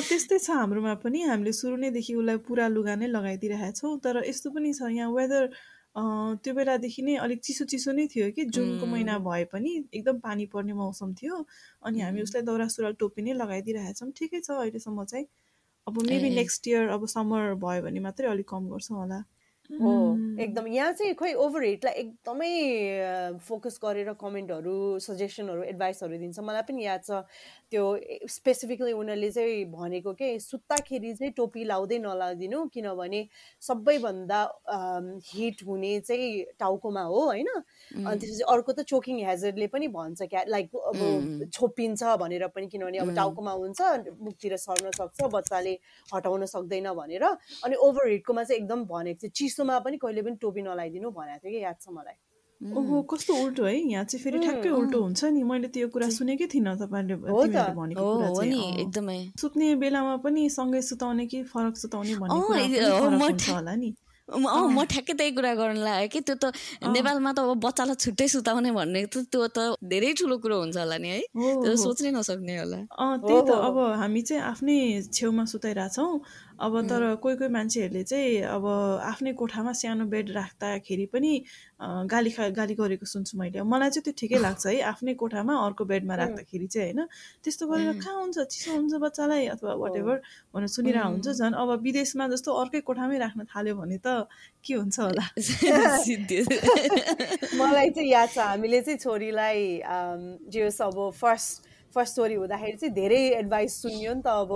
त्यस्तै 0.09 0.39
छ 0.39 0.51
हाम्रोमा 0.51 0.95
पनि। 1.05 1.23
हामीले 1.23 1.53
सुरु 1.53 1.77
नैदेखि 1.77 2.15
उसलाई 2.15 2.37
पुरा 2.49 2.69
लुगा 2.69 2.95
नै 3.01 3.07
लगाइदिइरहेको 3.09 3.77
छौँ। 3.79 3.99
तर 4.05 4.23
यस्तो 4.29 4.51
पनि 4.51 4.73
छ 4.75 4.91
यहाँ 4.91 5.11
वेदर 5.15 5.49
त्यो 5.97 6.53
बेलादेखि 6.55 7.03
नै 7.03 7.15
अलिक 7.23 7.41
चिसो 7.45 7.65
चिसो 7.71 7.93
नै 7.93 8.07
थियो 8.15 8.31
कि 8.37 8.45
जुनको 8.57 8.87
महिना 8.87 9.19
भए 9.25 9.45
पनि 9.53 9.71
एकदम 9.79 10.19
पानी 10.27 10.47
पर्ने 10.53 10.73
मौसम 10.81 11.15
थियो 11.21 11.39
अनि 11.83 12.01
हामी 12.01 12.23
उसलाई 12.23 12.43
दौरा 12.51 12.67
सुरुवाल 12.75 12.95
टोपी 13.01 13.23
नै 13.23 13.33
लगाइदिइरहेछौँ। 13.35 14.11
ठिकै 14.21 14.41
छ 14.41 14.51
अहिलेसम्म 14.59 15.05
चाहिँ। 15.05 15.27
अब 15.87 16.03
मेबी। 16.07 16.31
नेक्स्ट 16.35 16.69
इयर 16.69 16.89
अब 16.97 17.07
समर 17.09 17.55
भयो 17.65 17.83
भने 17.83 18.01
मात्रै 18.07 18.29
अलिक 18.29 18.49
कम 18.49 18.69
गर्छौँ 18.71 18.99
होला। 18.99 19.19
हो। 19.71 19.93
एकदम 20.43 20.67
यहाँ 20.67 20.93
चाहिँ 20.93 21.15
खोइ 21.15 21.33
ओभर 21.35 21.63
हिटलाई 21.65 21.95
एकदमै 21.95 23.39
फोकस 23.49 23.79
गरेर 23.85 24.13
कमेन्टहरू 24.17 24.99
सजेसनहरू 24.99 25.63
एडभाइसहरू 25.63 26.19
दिन्छ। 26.19 26.39
मलाई 26.41 26.63
पनि 26.69 26.85
याद 26.85 27.03
छ 27.05 27.11
त्यो 27.71 27.85
स्पेसिफिकली 28.33 28.93
उनीहरूले 28.93 29.31
चाहिँ 29.31 29.65
भनेको 29.69 30.13
के 30.13 30.39
सुत्ताखेरि 30.41 31.13
चाहिँ 31.15 31.33
टोपी 31.37 31.65
लाउँदै 31.65 31.99
नलाइदिनु 31.99 32.65
किनभने 32.73 33.21
सबैभन्दा 33.63 34.41
हिट 35.29 35.59
हुने 35.67 35.93
चाहिँ 36.01 36.57
टाउकोमा 36.59 37.03
हो 37.03 37.21
होइन? 37.25 37.49
अनि 37.93 38.19
त्यसपछि 38.19 38.45
अर्को 38.49 38.73
त 38.73 38.89
चोकिङ 38.89 39.21
हेजर्डले 39.27 39.67
पनि 39.69 39.89
भन्छ 39.93 40.23
क्या। 40.23 40.45
लाइक 40.49 40.69
अब. 40.73 41.51
छोपिन्छ 41.53 42.17
भनेर 42.17 42.47
पनि 42.57 42.67
किनभने 42.73 42.99
अब. 42.99 43.15
टाउकोमा 43.17 43.53
हुन्छ 43.53 43.81
मुखतिर 44.17 44.57
सर्न 44.57 44.91
सक्छ 44.97 45.29
बच्चाले 45.29 45.79
हटाउन 46.09 46.45
सक्दैन 46.47 46.93
भनेर। 46.95 47.25
अनि 47.65 47.75
ओभर 47.77 48.09
हिटकोमा 48.09 48.43
चाहिँ 48.45 48.61
एकदम 48.63 48.85
भनेको 48.89 49.21
थियो 49.21 49.31
चिसोमा 49.59 49.79
पनि 49.83 49.97
कहिले 49.99 50.23
पनि 50.23 50.37
टोपी 50.39 50.63
नलाइदिनु 50.63 51.11
भनेको 51.11 51.43
थियो 51.43 51.51
कि 51.51 51.63
याद 51.67 51.77
छ 51.83 51.91
मलाई। 51.91 52.17
ओहो 52.61 53.03
कस्तो 53.11 53.35
उल्टो 53.35 53.65
है 53.67 53.75
यहाँ 53.75 54.05
चाहिँ 54.07 54.23
फेरि 54.23 54.39
ठ्याक्कै 54.39 54.71
उल्टो 54.71 54.99
हुन्छ 55.03 55.25
नि 55.35 55.43
मैले 55.43 55.69
त्यो 55.75 55.89
कुरा 55.95 56.09
सुनेकै 56.15 56.47
थिइनँ 56.55 56.75
तपाईँले 56.79 57.15
भनेको 57.27 57.43
कुरा 57.43 58.29
हो 58.31 58.35
चाहिँ। 58.39 58.63
एकदमै। 58.83 59.19
सुत्ने 59.43 59.75
बेलामा 59.83 60.17
पनि 60.23 60.49
सँगै 60.59 60.83
सुताउने 60.91 61.27
कि 61.27 61.43
फरक 61.51 61.75
सुताउने 61.83 62.15
भन्ने 62.23 62.39
कुरा 62.47 63.55
होला 63.55 63.75
नि। 63.83 63.95
म 64.29 64.45
अँ, 64.45 64.69
म 64.69 64.85
ठ्याक्कै 64.85 65.15
त्यही 65.17 65.31
कुरा 65.33 65.53
गर्न 65.57 65.79
लाग्यो 65.89 66.09
कि 66.13 66.21
त्यो 66.21 66.35
त 66.37 66.45
नेपालमा 66.85 67.31
त 67.33 67.39
अब 67.49 67.65
बच्चालाई 67.65 67.97
छुट्टै 67.97 68.27
सुताउने 68.29 68.71
भन्ने 68.77 69.01
त 69.09 69.25
त्यो 69.33 69.47
त 69.57 69.59
धेरै 69.81 70.13
ठुलो 70.21 70.37
कुरो 70.45 70.57
हुन्छ 70.69 70.77
होला 70.77 70.99
नि 71.01 71.09
है। 71.09 71.21
सोच्नै 71.81 72.11
नसक्ने 72.13 72.55
होला। 72.61 72.79
अँ 72.93 73.25
त्यही 73.25 73.41
त 73.49 73.51
अब 73.57 73.77
हामी 74.03 74.21
चाहिँ 74.29 74.43
आफ्नै 74.53 74.77
छेउमा 75.17 75.45
सुताइरहेछौँ। 75.49 76.13
अब 76.59 76.81
तर 76.91 77.15
कोही 77.23 77.37
कोही 77.37 77.51
मान्छेहरूले 77.51 78.03
चाहिँ 78.03 78.43
अब 78.51 78.67
आफ्नै 79.07 79.33
कोठामा 79.39 79.73
सानो 79.73 80.05
बेड 80.11 80.31
राख्दाखेरि 80.31 81.07
पनि 81.15 81.45
गाली 82.11 82.31
खा 82.31 82.49
गाली 82.51 82.75
गरेको 82.75 83.07
सुन्छु 83.07 83.39
मैले। 83.39 83.63
मलाई 83.63 83.91
चाहिँ 83.91 84.05
त्यो 84.05 84.13
ठिकै 84.19 84.39
लाग्छ 84.47 84.67
है 84.67 84.81
आफ्नै 84.91 85.15
कोठामा 85.15 85.55
अर्को 85.67 85.85
बेडमा 85.85 86.15
राख्दाखेरि 86.19 86.67
चाहिँ 86.67 86.93
होइन? 86.93 87.07
त्यस्तो 87.45 87.67
गरेर. 87.69 87.93
कहाँ 88.03 88.19
हुन्छ 88.19 88.39
चिसो 88.51 88.73
हुन्छ 88.75 88.95
बच्चालाई 88.99 89.47
अथवा 89.55 89.75
वाट 89.83 89.97
एभर 89.97 90.17
भनेर 90.55 90.69
सुनिरहेको 90.75 91.09
हुन्छ 91.09 91.29
झन्। 91.39 91.55
अब 91.55 91.71
विदेशमा 91.87 92.29
जस्तो 92.35 92.53
अर्कै 92.63 92.81
कोठामै 92.91 93.19
राख्न 93.19 93.45
थाल्यो 93.55 93.75
भने 93.79 93.99
त 94.03 94.27
के 94.67 94.75
हुन्छ 94.75 94.99
होला? 94.99 95.25
मलाई 97.61 97.91
चाहिँ 97.91 98.11
याद 98.11 98.29
छ 98.29 98.39
हामीले 98.41 98.81
चाहिँ 98.83 98.99
छोरीलाई 98.99 99.83
जे 100.51 100.69
अब 100.83 101.11
फर्स्ट 101.15 101.68
फर्स्ट 101.95 102.13
स्टोरी 102.13 102.35
हुँदाखेरि 102.35 102.77
चाहिँ 102.77 102.95
धेरै 102.95 103.21
एडभाइस 103.39 103.81
सुनियो 103.83 104.15
नि 104.15 104.23
त 104.23 104.29
अब 104.29 104.51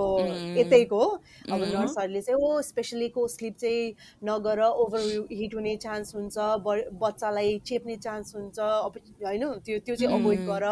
यतैको। 0.59 1.01
अब 1.49 1.61
नर्सहरूले 1.73 2.21
चाहिँ 2.21 2.41
हो 2.41 2.61
स्पेसली 2.63 3.09
को 3.09 3.27
स्लिप 3.29 3.57
चाहिँ 3.57 3.95
नगर 4.25 4.61
ओभर 4.63 5.01
हिट 5.33 5.55
हुने 5.55 5.77
चान्स 5.77 6.15
हुन्छ 6.15 6.37
ब- 6.67 6.89
बच्चालाई 7.03 7.59
चेप्ने 7.67 7.97
चान्स 7.97 8.35
हुन्छ 8.37 8.59
अब 8.59 8.99
होइन 9.25 9.45
त्यो 9.65 9.79
त्यो 9.87 9.97
चाहिँ 9.97 10.13
अभोइड 10.13 10.41
गर 10.45 10.67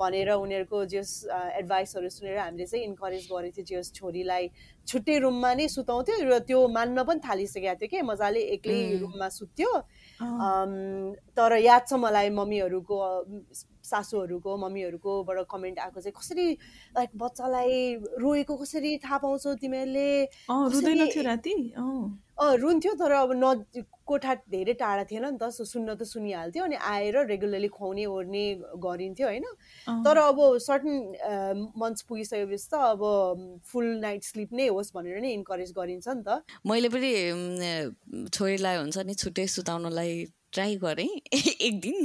भनेर 0.00 0.30
उनीहरूको 0.32 0.84
जस 0.86 1.12
एडभाइसहरू 1.60 2.08
सुनेर 2.08 2.38
हामीले 2.38 2.66
चाहिँ 2.66 2.84
इन्करेज 2.86 3.28
गरेको 3.32 3.62
थियो 3.62 3.80
जस 3.80 3.92
छोरीलाई। 3.94 4.50
छुट्टै 4.88 5.18
रुममा 5.20 5.52
नै 5.54 5.68
सुताउँथ्यो 5.68 6.16
र 6.24 6.38
त्यो 6.48 6.58
मान्न 6.72 7.02
पनि 7.04 7.20
थालिसकेको 7.20 7.74
थियो 7.80 7.88
कि 7.92 8.02
मजाले 8.02 8.40
एक्लै 8.56 8.80
रुममा 8.98 9.28
सुत्थ्यो 9.28 9.72
तर 11.36 11.52
याद 11.60 11.82
छ 11.86 11.92
मलाई 12.00 12.30
मम्मीहरूको 12.32 12.96
सासूहरूको 13.88 14.56
मम्मीहरूकोबाट 14.56 15.38
कमेन्ट 15.50 15.78
आएको 15.78 16.00
चाहिँ 16.00 16.16
कसरी 16.20 16.46
लाइक 16.96 17.10
बच्चालाई 17.16 17.74
रोएको 18.20 18.54
कसरी 18.56 18.96
थाहा 19.04 19.18
पाउँछौ 19.18 19.54
तिमीहरूले? 19.58 20.08
अँ 20.48 20.62
रुँदैन 20.70 21.06
थियो 21.08 21.22
राति? 21.24 21.54
अँ। 21.76 22.18
अँ 22.38 22.54
रुन्थ्यो 22.56 22.92
तर 22.94 23.12
अब 23.12 23.30
न 23.34 23.82
कोठा 24.06 24.34
धेरै 24.48 24.72
टाढा 24.80 25.04
थिएन 25.04 25.24
नि 25.26 25.38
त 25.42 25.50
सो 25.50 25.64
सुन्न 25.66 25.94
त 25.98 26.02
सुनिहाल्थ्यो 26.06 26.64
अनि 26.64 26.76
आएर 26.78 27.16
रेगुलरली 27.26 27.68
खुवाउने 27.68 28.04
ओर्ने 28.06 28.44
गरिन्थ्यो 28.78 29.26
होइन। 29.26 29.44
तर 30.06 30.16
अब 30.16 30.38
सर्टन 30.62 30.94
मन्थ्स 31.76 32.02
पुगिसकेपछि 32.08 32.68
त 32.70 32.74
अब 32.94 33.02
फुल 33.66 33.86
नाइट 34.00 34.22
स्लिप 34.24 34.52
नै 34.54 34.68
होस् 34.70 34.94
भनेर 34.94 35.20
नै 35.20 35.32
इन्करेज 35.34 35.72
गरिन्छ 35.74 36.08
नि 36.08 36.22
त। 36.22 36.46
मैले 36.64 36.88
पनि 36.88 37.12
छोरीलाई 38.30 38.76
हुन्छ 38.78 38.96
नि 39.02 39.14
छुट्टै 39.14 39.46
सुताउनलाई 39.48 40.14
ट्राई 40.52 40.76
गरेँ। 40.76 41.08
एक 41.32 41.80
दिन। 41.80 41.96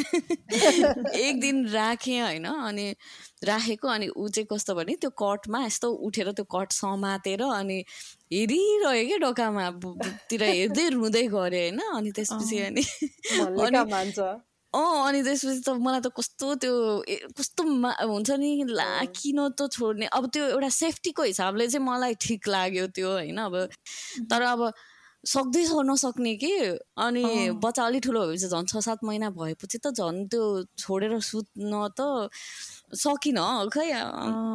एक 1.16 1.40
दिन 1.42 1.68
राखेँ 1.70 2.20
होइन 2.22 2.46
अनि 2.46 2.96
राखेको 3.44 3.88
अनि 3.88 4.08
ऊ 4.08 4.28
चाहिँ 4.30 4.48
कस्तो 4.52 4.76
भने 4.76 4.96
त्यो 5.02 5.10
कटमा 5.10 5.66
यस्तो 5.66 5.88
उठेर 6.08 6.32
त्यो 6.32 6.46
कट 6.46 6.72
समातेर 6.72 7.42
अनि 7.44 7.84
हेरिरह्यो 8.34 9.32
क्या 9.34 9.70
बुतिर 9.72 10.44
हेर्दै 10.44 10.88
रुँदै 10.90 11.26
गऱ्यो 11.28 11.38
होइन 11.38 11.80
अनि 11.80 12.12
त्यसपछि। 12.12 12.58
अनि 12.60 12.84
अँ 14.74 15.08
अनि 15.08 15.22
त्यसपछि 15.24 15.62
त 15.62 15.70
मलाई 15.78 16.02
त 16.02 16.10
कस्तो 16.18 16.48
त्यो 16.58 16.74
कस्तो 17.38 17.64
मा 17.64 17.92
हुन्छ 17.94 18.30
नि 18.42 18.66
ला 18.68 19.06
किन 19.14 19.40
त 19.54 19.70
छोड्ने। 19.70 20.06
अब 20.10 20.24
त्यो 20.34 20.44
एउटा 20.50 20.70
सेफ्टीको 20.70 21.24
हिसाबले 21.24 21.68
चाहिँ 21.70 21.86
मलाई 21.86 22.14
ठिक 22.18 22.48
लाग्यो 22.50 22.88
त्यो 22.90 23.10
होइन 23.12 23.38
अब 23.38 23.56
तर 24.26 24.42
अब 24.42 24.62
सक्दै 25.24 25.64
नसक्ने 25.84 26.36
कि 26.36 26.52
अनि। 26.98 27.24
बच्चा 27.64 27.84
अलिक 27.86 28.04
ठुलो 28.04 28.22
भएपछि 28.28 28.48
झन् 28.48 28.68
छ 28.68 28.78
सात 28.84 29.04
महिना 29.04 29.30
भएपछि 29.32 29.78
त 29.80 29.96
झन् 29.96 30.28
त्यो 30.28 30.44
छोडेर 30.78 31.20
सुत्न 31.20 31.88
त 31.96 32.30
सकिनँ 32.94 33.70
खै। 33.74 33.90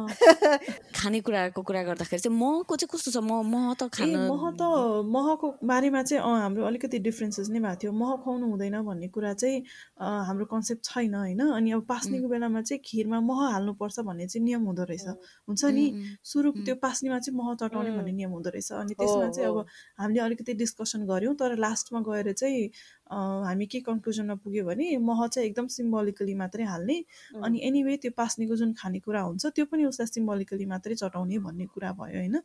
खानेकुराको 0.95 1.61
कुरा 1.61 1.81
गर्दाखेरि 1.83 2.21
चाहिँ 2.21 2.37
महको 2.37 2.75
चाहिँ 2.75 2.89
कस्तो 2.93 3.11
छ? 3.11 3.17
म 3.19 3.43
मह 3.45 3.73
त 3.75 3.87
खान 3.91 4.09
मह 4.31 4.43
त 4.59 4.63
महको 5.05 5.47
बारेमा 5.63 6.01
चाहिँ 6.03 6.23
अँ 6.23 6.39
हाम्रो 6.41 6.65
अलिकति 6.65 6.99
डिफ्रेन्सेस 6.99 7.49
नै 7.49 7.59
भएको 7.59 7.75
थियो। 7.83 7.91
मह 7.91 8.15
खुवाउनु 8.23 8.45
हुँदैन 8.49 8.75
भन्ने 8.83 9.07
कुरा 9.11 9.33
चाहिँ 9.33 9.57
हाम्रो 9.99 10.45
कन्सेप्ट 10.53 10.83
छैन 10.85 11.15
होइन? 11.15 11.41
अनि 11.59 11.71
अब 11.71 11.81
पास्नेको 11.89 12.27
बेलामा 12.27 12.61
चाहिँ 12.61 12.81
खिरमा 12.85 13.19
मह 13.21 13.39
हाल्नुपर्छ 13.53 13.99
भन्ने 14.07 14.27
चाहिँ 14.27 14.43
नियम 14.45 14.63
हुँदो 14.65 14.83
रहेछ। 14.83 15.07
हुन्छ 15.47 15.63
नि? 15.65 15.85
सुरु. 16.23 16.51
त्यो 16.65 16.75
पास्नेमा 16.79 17.19
चाहिँ 17.19 17.37
मह 17.37 17.53
चटाउने 17.55 17.91
भन्ने 17.91 18.11
नियम 18.11 18.31
हुँदो 18.31 18.49
रहेछ। 18.49 18.71
अनि 18.71 18.93
त्यसमा 18.93 19.29
चाहिँ। 19.29 19.49
अब 19.49 19.65
हामीले 19.99 20.19
अलिकति 20.19 20.53
डिस्कसन 20.53 21.05
गऱ्यौँ 21.05 21.35
तर 21.35 21.55
लास्टमा 21.57 21.99
गएर 22.07 22.31
चाहिँ 22.33 22.69
हामी 23.09 23.65
के 23.65 23.79
कन्क्लुजनमा 23.81 24.35
पुग्यो 24.43 24.63
भने 24.65 24.85
मह 25.01 25.19
चाहिँ 25.27 25.49
एकदम 25.49 25.67
सिम्बोलिकली 25.67 26.33
मात्रै 26.35 26.63
हाल्ने। 26.63 26.97
अनि 27.41 27.57
एनिवे 27.67 27.95
त्यो 28.03 28.11
पास्नेको 28.17 28.55
जुन 28.55 28.73
खानेकुरा 28.77 29.21
हुन्छ 29.21 29.45
त्यो 29.55 29.65
पनि 29.65 29.85
उसलाई 29.85 30.07
सिम्बोलिकली 30.13 30.65
मात्रै 30.65 30.95
चटाउने 30.95 31.37
भन्ने 31.41 31.65
कुरा 31.73 31.91
भयो 31.97 32.17
होइन? 32.19 32.35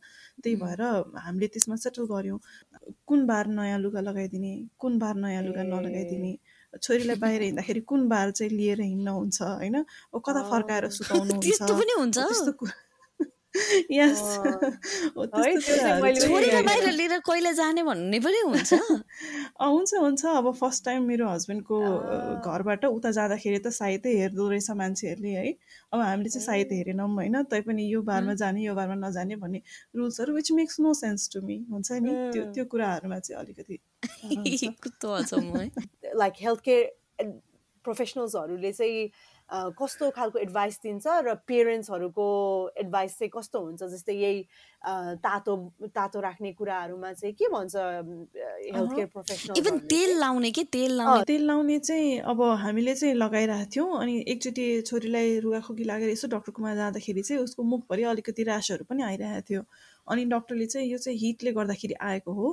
त्यही 0.41 0.55
भएर 0.55 0.81
हामीले 1.21 1.47
त्यसमा 1.53 1.75
सेटल 1.77 2.05
गऱ्यौँ। 2.09 2.39
कुन 3.05 3.25
बार 3.25 3.45
नयाँ 3.53 3.79
लुगा 3.79 4.01
लगाइदिने 4.01 4.53
कुन 4.79 4.97
बार 4.99 5.15
नयाँ 5.21 5.43
लुगा। 5.43 5.63
नलगाइदिने 5.65 6.33
छोरीलाई 6.75 7.15
बाहिर 7.15 7.41
हिँड्दाखेरि 7.41 7.81
कुन 7.87 8.07
बार 8.09 8.31
चाहिँ 8.31 8.51
लिएर 8.51 8.81
हिँड्न 8.81 9.07
हुन्छ 9.07 9.41
होइन 9.41 9.75
कता 10.25 10.41
फर्काएर। 10.49 10.89
सुताउनु 10.89 11.33
हुन्छ। 11.33 11.45
त्यस्तो 11.45 11.73
पनि 11.77 11.93
हुन्छ 11.99 12.17
त्यस्तो 12.17 12.51
कुरा 12.59 12.75
यस। 13.91 14.21
हो 15.17 15.25
त्यस्तो 15.25 16.01
बाहिर 16.01 16.91
लिएर 16.91 17.19
कहिले 17.19 17.53
जाने 17.53 17.83
भन्ने 17.83 18.19
पनि 18.19 18.39
हुन्छ। 18.45 18.73
हुन्छ 19.61 19.93
हुन्छ। 19.93 20.25
अब 20.25 20.51
फर्स्ट 20.53 20.85
टाइम 20.85 21.03
मेरो 21.03 21.29
हस्बेन्डको। 21.29 21.79
घरबाट 22.41 22.85
उता 22.85 23.11
जाँदाखेरि 23.11 23.59
त 23.59 23.67
सायदै 23.67 24.13
हेर्दो 24.17 24.49
रहेछ 24.49 24.71
मान्छेहरूले 24.71 25.29
है। 25.29 25.53
अब 25.93 25.99
हामीले 25.99 26.29
चाहिँ 26.29 26.45
सायद 26.45 26.67
हेरेनौँ 26.71 27.09
होइन 27.15 27.43
तैपनि 27.43 27.93
यो 27.93 28.01
बारमा 28.01 28.33
जाने 28.33 28.63
यो 28.63 28.75
बारमा 28.75 29.07
नजाने 29.07 29.35
भन्ने 29.35 29.61
रुल्सहरू 29.95 30.35
which 30.35 30.51
makes 30.51 30.79
no 30.79 30.93
sense 30.93 31.29
to 31.33 31.41
me 31.41 31.65
हुन्छ 31.71 31.91
नि? 31.91 32.11
त्यो. 32.33 32.43
त्यो 32.53 32.65
कुराहरूमा 32.65 33.19
चाहिँ 33.19 33.43
अलिकति 33.43 33.79
लाइक 36.15 36.33
हेल्थ 36.41 36.59
केयर 36.59 37.41
प्रोफेसनल्सहरूले 37.85 38.71
चाहिँ 38.71 39.09
कस्तो 39.49 40.09
खालको 40.11 40.39
एडभाइस 40.39 40.79
दिन्छ 40.83 41.07
र 41.07 41.33
पेरेन्ट्सहरूको 41.47 42.25
एडभाइस 42.77 43.17
चाहिँ 43.17 43.29
कस्तो 43.33 43.59
हुन्छ? 43.61 43.83
जस्तै 43.83 44.13
यही 44.13 44.41
तातो 45.21 45.55
तातो 45.93 46.19
राख्ने 46.21 46.51
कुराहरूमा 46.53 47.11
चाहिँ 47.13 47.33
के 47.35 47.47
भन्छ 47.53 47.75
हेल्थ 47.75 48.95
केयर 48.95 49.07
प्रोफेसनल 49.13 49.57
इभन 49.57 49.77
तेल 49.85 50.17
लाउने 50.19 50.51
के? 50.51 50.63
तेल 50.65 50.91
लाउने। 50.97 51.23
तेल 51.25 51.45
लाउने 51.47 51.79
चाहिँ 51.79 52.19
अब 52.25 52.41
हामीले 52.61 52.95
चाहिँ 52.95 53.15
लगाइरहेको 53.15 53.69
थियौँ 53.75 53.99
अनि 54.01 54.23
एकचोटि 54.27 54.65
छोरीलाई 54.81 55.39
रुगाखोकी 55.45 55.83
लागेर 55.83 56.09
यसो 56.09 56.27
डक्टरकोमा 56.27 56.73
जाँदाखेरि 56.75 57.21
चाहिँ 57.21 57.43
उसको 57.43 57.63
मुखभरि 57.63 58.03
अलिकति 58.03 58.43
ऱ्यासहरू 58.43 58.85
पनि 58.89 59.03
आइरहेको 59.03 59.45
थियो। 59.49 59.61
अनि 60.07 60.25
डक्टरले 60.25 60.65
चाहिँ 60.65 60.89
यो 60.89 60.97
चाहिँ 60.97 61.17
हिटले 61.19 61.51
गर्दाखेरि 61.53 61.93
आएको 62.01 62.33
हो। 62.33 62.49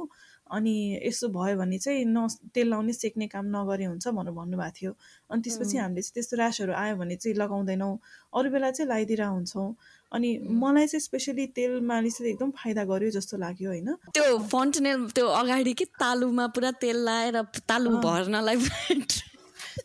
अनि 0.52 1.00
यसो 1.02 1.28
भयो 1.28 1.56
भने 1.56 1.78
चाहिँ 1.78 2.04
न 2.04 2.26
तेल 2.54 2.68
लाउने 2.68 2.92
सेक्ने 2.92 3.26
काम 3.26 3.46
नगरे 3.56 3.84
हुन्छ 3.84 4.08
भनेर 4.08 4.32
भन्नुभएको 4.32 4.76
थियो। 4.78 4.92
अनि 5.30 5.40
त्यसपछि 5.42 5.76
हामीले 5.78 6.02
चाहिँ 6.02 6.14
त्यस्तो 6.14 6.36
ऱ्यासहरू 6.36 6.72
आयो 6.72 6.96
भने 6.96 7.16
चाहिँ 7.16 7.36
लगाउँदैनौँ। 7.36 7.94
अरू 8.36 8.50
बेला 8.50 8.70
चाहिँ 8.70 8.88
लगाइदिएर 8.88 9.22
हुन्छौँ 9.22 9.68
अनि 10.12 10.30
मलाई 10.62 10.86
चाहिँ 10.86 11.00
स्पेसली 11.00 11.46
तेल 11.56 11.80
मालिसले 11.80 12.30
एकदम 12.30 12.50
फाइदा 12.52 12.84
गर्यो 12.84 13.10
जस्तो 13.10 13.36
लाग्यो 13.38 13.68
होइन। 13.70 13.88
त्यो 14.12 14.38
फन्टनेल 14.52 15.08
त्यो 15.10 15.26
अगाडि 15.40 15.72
कि 15.72 15.84
तालुमा 16.00 16.46
पुरा 16.52 16.70
तेल 16.84 17.04
लाएर 17.04 17.42
तालु 17.68 17.90
भर्नलाई 18.04 18.56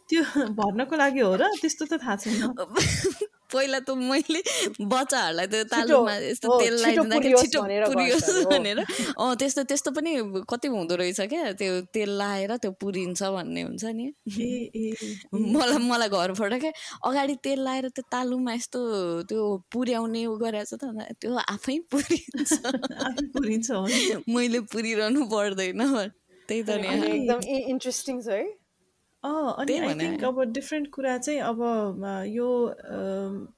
त्यो 0.09 0.23
भर्नको 0.55 0.95
लागि 0.95 1.19
हो 1.19 1.35
र 1.35 1.43
त्यस्तो 1.61 1.85
त 1.85 1.99
थाहा 1.99 2.15
छैन। 2.15 2.55
पहिला 3.47 3.79
त 3.79 3.95
मैले 3.95 4.39
बच्चाहरूलाई 4.91 5.47
त 5.47 5.55
तालुमा 5.71 6.13
यस्तो 6.19 6.47
तेल 6.59 6.73
लगाइदिँदाखेरि 6.83 7.35
छिटो 7.41 7.61
पुरियोस् 7.63 8.47
भनेर। 8.51 8.79
अँ 9.15 9.35
त्यस्तो 9.39 9.63
त्यस्तो 9.71 9.91
पनि 9.91 10.11
कति 10.43 10.67
हुँदो 10.67 10.95
रहेछ 10.95 11.19
क्या 11.31 11.51
त्यो 11.55 11.73
तेल 11.95 12.11
लाएर 12.19 12.55
त्यो 12.57 12.71
पुरिन्छ 12.75 13.23
भन्ने 13.23 13.61
हुन्छ 13.61 13.83
नि। 13.99 14.07
मलाई 15.55 15.79
मलाई 15.87 16.09
घरबाट 16.09 16.53
क्या। 16.59 16.71
अगाडि 17.07 17.35
तेल 17.43 17.59
लाएर 17.63 17.87
त्यो 17.95 18.03
तालुमा 18.11 18.53
यस्तो 18.53 18.79
त्यो 19.31 19.41
पुर्याउने 19.71 20.25
उ 20.25 20.35
गरेछ 20.37 20.71
त 20.75 20.83
त्यो 21.19 21.31
आफै 21.47 21.79
पुरिन्छ। 21.91 22.51
पुरिन्छ 23.35 23.67
मैले 24.27 24.59
पुरिरहनु 24.71 25.21
पर्दैन। 25.31 25.83
त्यही 26.49 26.61
त 26.63 26.69
नि। 26.79 26.87
एकदम 26.87 27.39
इन्ट्रेस्टिङ 27.73 28.21
छ 28.21 28.27
है। 28.27 28.66
अनि 29.23 29.77
आई 29.77 29.93
थिङ्क 29.99 30.23
अब 30.23 30.41
डिफ्रेन्ट 30.51 30.89
कुरा 30.91 31.17
चाहिँ 31.17 31.39
अब 31.41 31.61
यो 32.27 32.49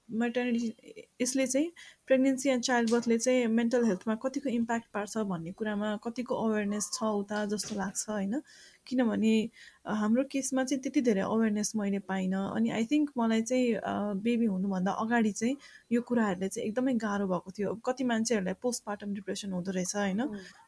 मेटर्निटी 0.09 1.07
यसले 1.21 1.45
चाहिँ 1.47 1.71
प्रेग्नेन्सी 2.07 2.49
एन्ड 2.49 2.63
चाइल्ड 2.63 2.91
बर्थले 2.91 3.17
चाहिँ 3.17 3.47
मेन्टल 3.47 3.85
हेल्थमा 3.85 4.15
कतिको 4.23 4.49
इम्प्याक्ट 4.49 4.87
पार्छ 4.93 5.17
भन्ने 5.29 5.51
कुरामा 5.59 5.95
कतिको 6.03 6.35
अवेरनेस 6.45 6.89
छ 6.93 7.03
उता 7.21 7.45
जस्तो 7.53 7.75
लाग्छ 7.75 8.09
होइन? 8.09 8.41
किनभने 8.87 9.33
हाम्रो 9.85 10.23
केसमा 10.31 10.63
चाहिँ 10.63 10.81
त्यति 10.83 11.01
धेरै 11.01 11.21
अवेरनेस 11.21 11.71
मैले 11.75 11.99
पाइनँ। 12.09 12.41
अनि 12.55 12.69
आई 12.69 12.85
थिङ्क 12.91 13.11
मलाई 13.17 13.41
चाहिँ 13.41 14.21
बेबी 14.25 14.45
हुनुभन्दा 14.45 14.91
अगाडि 15.03 15.31
चाहिँ 15.31 15.55
यो 15.91 16.01
कुराहरूले 16.01 16.49
चाहिँ 16.49 16.67
एकदमै 16.69 16.93
गाह्रो 17.05 17.27
भएको 17.27 17.51
थियो। 17.57 17.73
कति 17.85 18.03
मान्छेहरूलाई 18.03 18.53
पोस्टपार्टम 18.61 19.13
डिप्रेसन 19.13 19.51
हुँदो 19.53 19.71
रहेछ 19.71 19.95
होइन? 19.95 20.21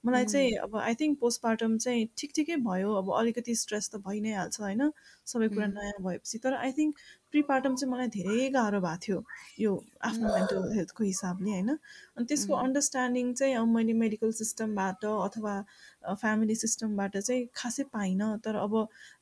मलाई 0.05 0.25
चाहिँ 0.25 0.51
अब 0.65 0.77
आई 0.77 0.95
थिङ्क 1.01 1.19
पोस्टपार्टम 1.19 1.77
चाहिँ 1.77 2.07
ठिक 2.17 2.31
ठिकै 2.35 2.55
भयो। 2.61 2.93
अब 3.01 3.11
अलिकति 3.19 3.55
स्ट्रेस 3.55 3.89
त 3.89 4.01
भइ 4.05 4.19
नै 4.21 4.33
हाल्छ 4.33 4.61
होइन? 4.61 4.91
सबै 5.27 5.47
कुरा 5.49 5.67
नयाँ 5.67 6.01
भएपछि। 6.01 6.37
तर 6.43 6.53
आई 6.53 6.71
थिङ्क 6.77 6.95
प्रिपार्टम 7.31 7.75
चाहिँ 7.75 7.91
मलाई 7.93 8.07
धेरै 8.15 8.49
गाह्रो 8.51 8.79
भएको 8.81 8.97
थियो 9.05 9.17
यो 9.59 9.71
आफ्नो 10.03 10.33
मेन्टल 10.33 10.63
हेल्थको 10.75 11.03
हिसाबले 11.03 11.51
होइन? 11.51 11.69
अनि 12.17 12.25
त्यसको 12.25 12.53
अन्डरस्ट्यान्डिङ 12.55 13.33
चाहिँ 13.33 13.55
अब 13.55 13.67
मैले 13.75 13.93
मेडिकल 14.01 14.31
सिस्टमबाट 14.41 15.05
अथवा 15.05 15.53
फ्यामिली 16.21 16.55
सिस्टमबाट 16.55 17.17
चाहिँ 17.17 17.47
खासै 17.55 17.83
पाइनँ। 17.93 18.29
तर 18.43 18.55
अब 18.65 18.73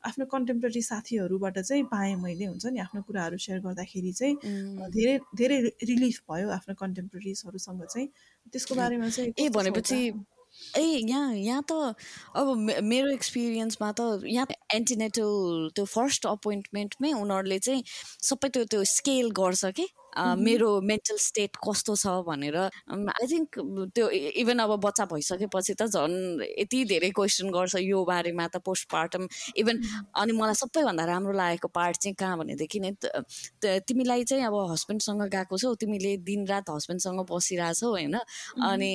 आफ्नो 0.10 0.26
कन्टेम्पोरेरी 0.34 0.82
साथीहरूबाट 0.82 1.60
चाहिँ 1.60 1.84
पाएँ 1.94 2.16
मैले 2.24 2.46
हुन्छ 2.46 2.66
नि? 2.66 2.80
आफ्नो 2.80 3.02
कुराहरू 3.06 3.38
सेयर 3.38 3.60
गर्दाखेरि 3.68 4.12
चाहिँ 4.14 4.36
धेरै 4.90 5.16
धेरै 5.36 5.62
रिलिफ 5.86 6.20
भयो 6.32 6.50
आफ्नो 6.58 6.76
कन्टेम्पोरेरिजहरूसँग 6.82 7.86
चाहिँ। 7.86 8.08
त्यसको 8.54 8.76
बारेमा 8.76 9.10
चाहिँ 9.10 9.34
ए 9.38 9.50
भनेपछि 9.50 9.98
ए 10.60 10.82
यहाँ 11.10 11.34
यहाँ 11.36 11.64
त 11.72 11.96
अब 12.36 12.48
मेरो 12.84 13.12
एक्सपिरियन्समा 13.12 13.92
त 14.00 14.22
यहाँ 14.26 14.48
एन्टिनेटल 14.76 15.70
त्यो 15.76 15.86
फर्स्ट 15.88 16.26
अपोइन्टमेन्टमै 16.28 17.12
उनीहरूले 17.16 17.60
चाहिँ 17.60 17.84
सबै 18.30 18.50
त्यो 18.50 18.64
त्यो 18.74 18.84
स्केल 18.92 19.32
गर्छ 19.40 19.66
कि? 19.80 19.88
मेरो 20.18 20.70
मेन्टल 20.84 21.18
स्टेट 21.20 21.58
कस्तो 21.62 21.96
छ 21.96 22.08
भनेर 22.26 22.58
आई 22.58 23.28
थिङ्क 23.28 23.60
त्यो 23.96 24.10
इभन 24.42 24.60
अब 24.60 24.76
बच्चा 24.82 25.06
भइसकेपछि 25.06 25.74
त 25.74 25.86
झन् 25.88 26.44
यति 26.60 26.84
धेरै 26.86 27.10
क्वेसन 27.12 27.50
गर्छ 27.52 27.76
यो 27.82 28.04
बारेमा 28.06 28.48
त 28.48 28.62
पोस्टपार्टम 28.66 29.28
इभन 29.58 29.82
अनि 30.16 30.34
मलाई 30.34 30.56
सबैभन्दा 30.56 31.06
राम्रो 31.06 31.34
लागेको 31.34 31.68
पार्ट 31.74 31.98
चाहिँ 32.00 32.16
कहाँ 32.16 32.38
भनेदेखि 32.38 32.80
नै 32.80 32.92
तिमीलाई 33.82 34.24
चाहिँ 34.24 34.46
अब 34.46 34.56
हस्बेन्डसँग 34.72 35.22
गएको 35.30 35.58
छौ 35.58 35.74
तिमीले 35.78 36.16
दिनरात 36.24 36.70
हस्बेन्डसँग 36.70 37.26
बसिरहेछौ 37.30 37.90
होइन? 37.90 38.16
अनि 38.64 38.92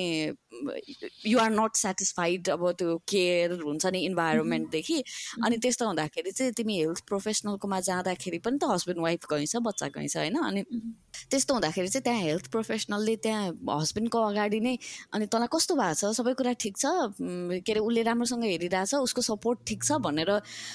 युआर 1.27 1.49
नट 1.51 1.75
सेटिस्फाइड 1.75 2.49
अब 2.49 2.69
त्यो 2.79 2.97
केयर 3.07 3.51
हुन्छ 3.61 3.85
नि 3.87 3.99
इन्भाइरोमेन्टदेखि 4.05 5.03
अनि 5.43 5.57
त्यस्तो 5.57 5.85
हुँदाखेरि 5.85 6.31
चाहिँ 6.31 6.53
तिमी 6.53 6.77
हेल्थ 6.79 7.03
प्रोफेसनलकोमा 7.07 7.79
जाँदाखेरि 7.89 8.39
पनि 8.45 8.57
त 8.57 8.71
हस्बेन्ड 8.71 9.01
वाइफ 9.01 9.25
गइन्छ 9.31 9.55
बच्चा 9.63 9.87
गइन्छ 9.95 10.17
होइन? 10.17 10.37
अनि 10.43 10.63
त्यस्तो 11.31 11.53
हुँदाखेरि 11.53 11.87
चाहिँ 11.87 12.03
त्यहाँ 12.03 12.21
हेल्थ 12.21 12.45
प्रोफेसनलले 12.51 13.15
त्यहाँ 13.25 13.43
हस्बेन्डको 13.69 14.19
अगाडि 14.29 14.59
नै 14.59 14.75
अनि 15.13 15.25
तँलाई 15.31 15.49
कस्तो 15.53 15.73
भएको 15.75 15.93
छ? 15.95 16.13
सबै 16.19 16.33
कुरा 16.33 16.53
ठिक 16.63 16.75
छ? 16.77 16.85
के 17.65 17.71
अरे 17.71 17.79
उसले 17.79 18.01
राम्रोसँग 18.03 18.43
हेरिरहेछ? 18.43 18.93
उसको 19.05 19.21
सपोर्ट 19.21 19.59
ठिक 19.67 19.83
छ 19.83 19.99
भनेर 20.01 20.31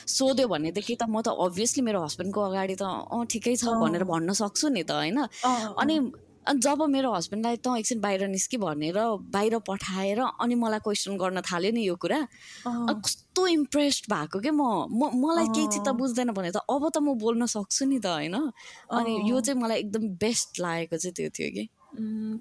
सोध्यो 0.06 0.46
भनेदेखि 0.48 0.94
त 0.96 1.04
म 1.08 1.20
त 1.22 1.34
अभियसली 1.34 1.82
मेरो 1.82 2.04
हस्बेन्डको 2.04 2.40
अगाडि 2.40 2.74
त 2.80 2.84
अँ 2.84 3.24
ठिकै 3.30 3.54
छ 3.56 3.64
भनेर 3.82 4.04
भन्न 4.04 4.32
सक्छु 4.32 4.68
नि 4.74 4.82
त 4.82 4.90
होइन? 4.90 5.18
अनि 5.80 5.96
अनि 6.48 6.60
जब 6.60 6.82
मेरो 6.88 7.12
हस्बेन्डलाई 7.12 7.56
त 7.56 7.68
एकछिन 7.78 8.00
बाहिर 8.00 8.26
निस्कि 8.28 8.56
भनेर 8.56 8.98
बाहिर 9.34 9.58
पठाएर 9.68 10.20
अनि 10.20 10.54
मलाई 10.54 10.80
क्वेसन 10.80 11.16
गर्न 11.16 11.40
थाल्यो 11.40 11.72
नि 11.72 11.82
यो 11.86 11.96
कुरा 11.96 12.20
कस्तो 12.66 13.46
इम्प्रेस्ड 13.46 14.04
भएको 14.12 14.40
क्या 14.40 14.52
म? 14.52 14.62
मलाई 15.20 15.46
केही 15.54 15.66
चित्त 15.68 15.88
बुझ्दैन 16.00 16.30
भने 16.32 16.50
त 16.50 16.64
अब 16.64 16.88
त 16.88 16.98
म 16.98 17.14
बोल्न 17.20 17.46
सक्छु 17.46 17.84
नि 17.86 17.98
त 18.00 18.06
होइन? 18.06 18.36
अनि 18.88 19.12
यो 19.30 19.40
चाहिँ 19.40 19.60
मलाई 19.60 19.78
एकदम 19.78 20.08
बेस्ट 20.16 20.60
लागेको 20.60 20.96
चाहिँ 20.96 21.14
त्यो 21.14 21.28
थियो 21.28 21.50
कि। 21.56 21.64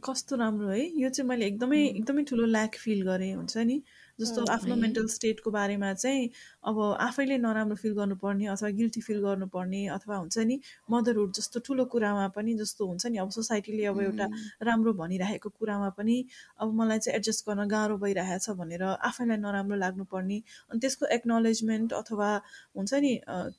कस्तो 0.05 0.35
राम्रो 0.35 0.69
है। 0.69 0.81
यो 1.01 1.09
चाहिँ 1.09 1.29
मैले 1.29 1.45
एकदमै 1.45 1.79
एकदमै 1.99 2.23
ठुलो 2.23 2.45
ल्याक 2.45 2.75
फिल 2.75 3.01
गरेँ 3.03 3.33
हुन्छ 3.35 3.57
नि? 3.57 3.81
जस्तो 4.19 4.45
आफ्नो 4.51 4.75
मेन्टल 4.75 5.07
स्टेटको 5.07 5.51
बारेमा 5.51 5.93
चाहिँ 5.93 6.29
अब 6.69 6.79
आफैले 6.99 7.37
नराम्रो 7.37 7.75
फिल 7.75 7.93
गर्नुपर्ने 7.95 8.45
अथवा 8.53 8.69
गिल्टी 8.79 9.01
फिल 9.01 9.19
गर्नुपर्ने 9.23 9.81
अथवा 9.97 10.15
हुन्छ 10.17 10.37
नि 10.49 10.59
मदरहुड 10.91 11.31
जस्तो 11.39 11.59
ठुलो 11.67 11.85
कुरामा 11.93 12.27
पनि 12.35 12.53
जस्तो 12.61 12.87
हुन्छ 12.87 13.05
नि 13.07 13.17
अब 13.17 13.29
सोसाइटीले 13.37 13.85
अब 13.85 14.01
एउटा 14.01 14.27
राम्रो 14.63 14.93
भनिरहेको 15.01 15.49
कुरामा 15.49 15.89
पनि 15.99 16.17
अब 16.59 16.73
मलाई 16.81 16.99
चाहिँ 16.99 17.15
एडजस्ट 17.19 17.49
गर्न 17.49 17.67
गाह्रो 17.69 17.97
भइरहेछ 17.97 18.49
भनेर 18.59 18.83
आफैलाई 18.83 19.37
नराम्रो 19.37 19.77
लाग्नुपर्ने। 19.85 20.37
अनि 20.71 20.79
त्यसको 20.79 21.05
एक्नोलेजमेन्ट 21.17 21.93
अथवा 21.93 22.29
हुन्छ 22.75 22.93
नि 23.05 23.11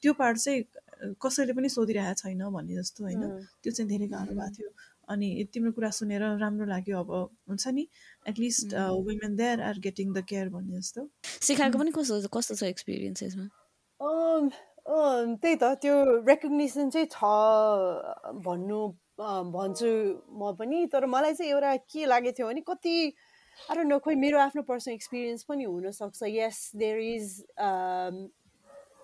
त्यो 0.03 0.12
पार्ट 0.20 0.38
चाहिँ 0.38 0.64
कसैले 1.25 1.53
पनि 1.57 1.68
सोधिरहेको 1.68 2.20
छैन 2.20 2.42
भन्ने 2.53 2.75
जस्तो 2.77 3.05
होइन। 3.05 3.23
त्यो 3.62 3.73
चाहिँ 3.73 3.88
धेरै 3.90 4.09
गाह्रो 4.14 4.35
भएको 4.37 4.55
थियो। 4.57 4.70
अनि 5.11 5.29
तिम्रो 5.53 5.73
कुरा 5.73 5.90
सुनेर 5.90 6.23
राम्रो 6.38 6.66
लाग्यो 6.70 6.99
अब 7.01 7.11
हुन्छ 7.49 7.68
नि। 7.75 7.85
At least 8.26 8.74
women 8.74 9.37
there 9.37 9.61
are 9.61 9.78
getting 9.87 10.12
the 10.12 10.24
care 10.28 10.48
भन्ने 10.48 10.80
जस्तो 10.80 11.09
सिकाएको 11.48 11.78
पनि 11.78 11.90
कस्तो 11.98 12.28
कस्तो 12.38 12.54
छ 12.54 12.62
एक्सपिरियन्स 12.74 13.22
यसमा 13.22 13.46
त्यही 15.42 15.56
त 15.62 15.64
त्यो 15.83 15.96
रेकग्नेसन 16.28 16.90
चाहिँ 16.90 17.09
छ 17.12 18.40
भन्नु 18.46 18.80
भन्छु 19.56 19.90
म 20.40 20.52
पनि 20.59 20.87
तर 20.92 21.06
मलाई 21.06 21.35
चाहिँ 21.35 21.52
एउटा 21.52 21.76
के 21.92 22.06
लागेको 22.06 22.37
थियो 22.38 22.46
भने 22.48 22.61
कति 22.68 22.96
अरू 23.70 23.83
न 23.83 23.98
खोइ 24.04 24.14
मेरो 24.16 24.38
आफ्नो 24.40 24.62
पर्सनल 24.68 24.94
एक्सपिरियन्स 24.94 25.42
पनि 25.44 25.64
हुनसक्छ. 25.64 26.22
Yes 26.24 26.70
there 26.76 26.98
is 26.98 27.26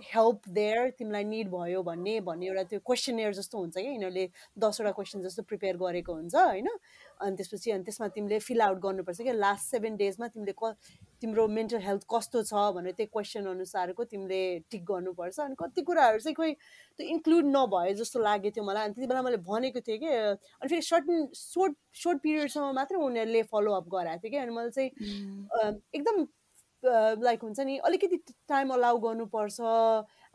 help 0.04 0.48
there 0.52 0.90
तिमीलाई 0.98 1.24
निड 1.24 1.48
भयो 1.50 1.82
भन्ने 1.82 2.20
भन्ने 2.20 2.46
एउटा 2.46 2.62
त्यो 2.70 2.80
क्वेसनर 2.86 3.32
जस्तो 3.34 3.58
हुन्छ 3.58 3.74
कि 3.76 3.86
यिनीहरूले 3.86 4.28
दसवटा 4.58 4.90
क्वेसन 4.92 5.22
जस्तो 5.22 5.42
प्रिपेयर 5.42 5.76
गरेको 5.76 6.14
हुन्छ 6.14 6.34
होइन? 6.36 6.68
अनि 7.20 7.36
त्यसपछि 7.36 7.70
अनि 7.70 7.84
त्यसमा 7.84 8.08
तिमीले 8.12 8.38
फिल 8.38 8.60
आउट 8.60 8.78
गर्नुपर्छ 8.82 9.20
कि 9.20 9.32
लास्ट 9.32 9.70
सेभेन 9.70 9.96
डेजमा 9.96 10.28
तिमीले 10.28 10.54
क 10.62 10.74
तिम्रो 11.22 11.46
मेन्टल 11.48 11.80
हेल्थ 11.80 12.02
कस्तो 12.12 12.42
छ 12.44 12.52
भनेर 12.76 12.92
त्यो 12.92 13.06
क्वेसन 13.12 13.46
अनुसारको 13.48 14.04
तिमीले 14.04 14.40
टिक 14.70 14.84
गर्नुपर्छ। 14.84 15.40
अनि 15.40 15.54
कति 15.58 15.82
कुराहरू 15.82 16.18
चाहिँ 16.18 16.34
खोइ 16.36 16.52
त्यो 16.52 17.06
इन्क्लुड 17.16 17.44
नभए 17.56 17.94
जस्तो 17.96 18.20
लागेको 18.20 18.54
थियो 18.56 18.64
मलाई। 18.68 18.84
अनि 18.84 18.94
त्यति 18.94 19.08
बेला 19.08 19.22
मैले 19.22 19.40
भनेको 19.48 19.80
थिएँ 19.80 19.98
कि 19.98 20.06
अनि 20.06 20.68
फेरि 20.68 20.82
सर्टन 20.92 21.28
सोर्ट 21.34 21.74
सोर्ट 22.04 22.22
पिरियडसम्म 22.22 22.74
मात्रै 22.76 22.98
उनीहरूले 23.00 23.42
फलोअप 23.52 23.88
गराएको 23.94 24.28
थियो 24.28 24.30
कि। 24.30 24.38
अनि 24.44 24.52
मैले 24.56 24.70
चाहिँ 24.70 24.90
एकदम 25.94 26.26
लाइक 27.22 27.42
हुन्छ 27.42 27.60
नि 27.60 27.76
अलिकति 27.84 28.16
टाइम 28.48 28.70
अलाउ 28.74 28.98
गर्नुपर्छ 28.98 29.60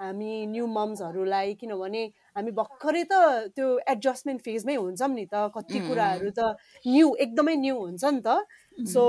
हामी 0.02 0.46
न्यु 0.48 0.68
मम्सहरूलाई 0.68 1.54
किनभने 1.62 2.04
हामी 2.38 2.52
भर्खरै 2.60 3.04
त 3.12 3.52
त्यो 3.56 3.68
एडजस्टमेन्ट 3.94 4.42
फेजमै 4.42 4.76
हुन्छौँ 4.76 5.10
नि 5.14 5.26
त 5.26 5.52
कति 5.58 5.80
कुराहरू 5.88 6.32
त 6.40 6.56
न्यू 6.88 7.16
एकदमै 7.26 7.56
न्यू 7.66 7.76
हुन्छ 7.78 8.04
नि 8.06 8.22
त। 8.22 8.42
सो 8.72 9.02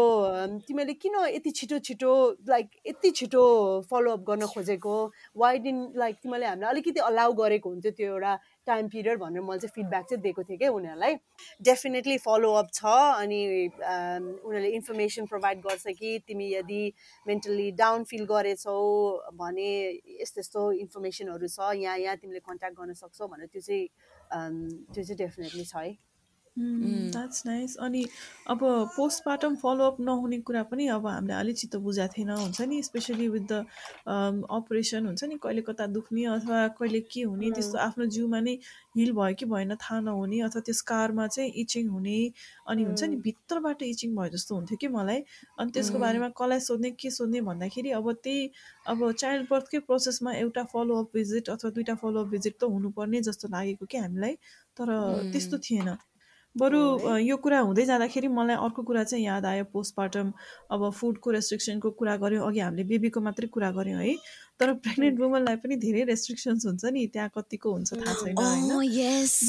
तिमीले 0.66 0.92
किन 0.94 1.14
यति 1.26 1.50
छिटो 1.50 1.78
छिटो 1.78 2.12
लाइक 2.48 2.70
यति 2.86 3.10
छिटो 3.10 3.42
फलोअप 3.90 4.20
गर्न 4.26 4.46
खोजेको? 4.46 4.94
वाइ 5.36 5.58
डिन 5.58 5.78
लाइक 5.96 6.16
तिमीले 6.22 6.46
हामीलाई 6.46 6.70
अलिकति 6.70 7.00
अलाउ 7.00 7.32
गरेको 7.32 7.70
हुन्थ्यो 7.70 7.92
त्यो 7.92 8.08
एउटा 8.08 8.34
टाइम 8.66 8.88
पिरियड 8.88 9.18
भनेर 9.18 9.42
मैले 9.42 9.58
चाहिँ 9.58 9.72
फिडब्याक 9.74 10.04
चाहिँ 10.10 10.22
दिएको 10.22 10.42
थिएँ 10.42 10.58
क्या 10.58 10.70
उनीहरूलाई। 10.72 11.14
डेफिनेटली 11.62 12.18
फलोअप 12.18 12.68
छ 12.74 12.84
अनि 12.84 13.40
उनीहरूले 13.78 14.68
इन्फर्मेसन 14.68 15.26
प्रोभाइड 15.26 15.58
गर्छ 15.66 15.86
कि 15.98 16.18
तिमी 16.26 16.52
यदि 16.52 16.82
मेन्टली 17.26 17.70
डाउन 17.78 18.04
फिल 18.04 18.24
गरेछौ 18.26 18.78
भने 19.34 19.70
यस्तो 20.20 20.40
यस्तो 20.40 20.70
इन्फर्मेसनहरू 20.84 21.48
छ 21.48 21.74
यहाँ 21.80 21.98
यहाँ 21.98 22.16
तिमीले 22.16 22.40
कन्ट्याक्ट 22.40 22.78
गर्न 22.78 22.92
सक्छौ 22.94 23.26
भनेर 23.26 23.46
त्यो 23.52 23.60
चाहिँ 23.62 23.86
त्यो 24.90 25.02
चाहिँ 25.04 25.16
डेफिनेटली 25.16 25.64
छ 25.64 25.76
है। 25.76 25.96
द्याट्स 26.56 27.42
नाइस 27.46 27.76
अनि 27.80 28.04
अब 28.50 28.58
पोस्टमार्टम 28.96 29.54
फलोअप 29.56 29.96
नहुने 30.00 30.38
कुरा 30.40 30.62
पनि 30.68 30.86
अब 30.96 31.06
हामीले 31.06 31.32
अलिक 31.34 31.56
चित्त 31.56 31.76
बुझाएको 31.76 32.12
थिएन 32.16 32.30
हुन्छ 32.30 32.60
नि? 32.60 32.82
स्पेसली 32.82 33.28
विथ 33.28 33.46
द 33.52 33.64
अपरेसन 34.52 35.06
हुन्छ 35.06 35.24
नि? 35.24 35.36
कहिले 35.42 35.62
कता 35.62 35.86
दुख्ने 35.86 36.24
अथवा 36.36 36.66
कहिले 36.78 37.00
के 37.08 37.22
हुने 37.22 37.50
त्यस्तो 37.50 37.78
आफ्नो 37.78 38.06
जिउमा 38.06 38.40
नै 38.40 38.58
हिल 38.96 39.12
भयो 39.12 39.34
कि 39.38 39.46
भएन 39.46 39.74
थाहा 39.80 40.00
नहुने 40.00 40.40
अथवा 40.44 40.60
त्यो 40.60 40.74
स्कारमा 40.74 41.26
चाहिँ 41.26 41.50
इचिङ 41.64 41.88
हुने 41.88 42.18
अनि 42.68 42.84
हुन्छ 42.84 43.02
नि? 43.04 43.16
भित्रबाट 43.16 43.82
इचिङ 43.82 44.14
भयो 44.16 44.28
जस्तो 44.36 44.54
हुन्थ्यो 44.54 44.76
कि 44.80 44.88
मलाई। 44.88 45.24
अनि 45.58 45.70
त्यसको 45.72 45.98
बारेमा 45.98 46.28
कसलाई 46.36 46.60
सोध्ने 46.60 46.90
के 47.00 47.10
सोध्ने 47.10 47.40
भन्दाखेरि 47.48 47.90
अब 47.96 48.12
त्यही 48.22 48.50
अब 48.92 49.10
चाइल्ड 49.12 49.46
बर्थकै 49.50 49.78
प्रोसेसमा 49.88 50.32
एउटा 50.44 50.64
फलोअप 50.72 51.10
भिजिट 51.16 51.50
अथवा 51.50 51.70
दुइटा 51.70 51.94
फलोअप 52.04 52.28
भिजिट 52.28 52.54
त 52.60 52.64
हुनुपर्ने 52.76 53.20
जस्तो 53.22 53.48
लागेको 53.48 53.86
कि 53.86 53.98
हामीलाई। 53.98 54.34
तर 54.76 54.88
त्यस्तो 55.32 55.58
थिएन। 55.58 55.96
बरु 56.54 56.80
यो 57.18 57.36
कुरा 57.36 57.58
हुँदै 57.60 57.84
जाँदाखेरि 57.84 58.28
मलाई 58.28 58.56
अर्को 58.56 58.82
कुरा 58.82 59.02
चाहिँ 59.04 59.24
याद 59.24 59.44
आयो 59.46 59.64
पोस्टमार्टम। 59.72 60.32
अब 60.70 60.90
फुडको 60.92 61.30
रेस्ट्रिक्सनको 61.30 61.90
कुरा 61.96 62.16
गऱ्यौँ 62.16 62.46
अघि 62.48 62.60
हामीले 62.60 62.84
बेबीको 62.84 63.20
मात्रै 63.20 63.48
कुरा 63.48 63.70
गऱ्यौँ 63.72 64.02
है। 64.02 64.16
तर 64.60 64.72
प्रेग्नेन्ट 64.84 65.20
वुमनलाई 65.20 65.56
पनि 65.56 65.76
धेरै 65.76 66.02
रेस्ट्रिक्सन्स 66.12 66.66
हुन्छ 66.66 66.84
नि 66.92 67.06
त्यहाँ 67.12 67.30
कतिको 67.36 67.72
हुन्छ 67.72 67.90
थाहा 67.94 68.14
छैन 68.14 68.36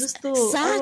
जस्तो 0.00 0.32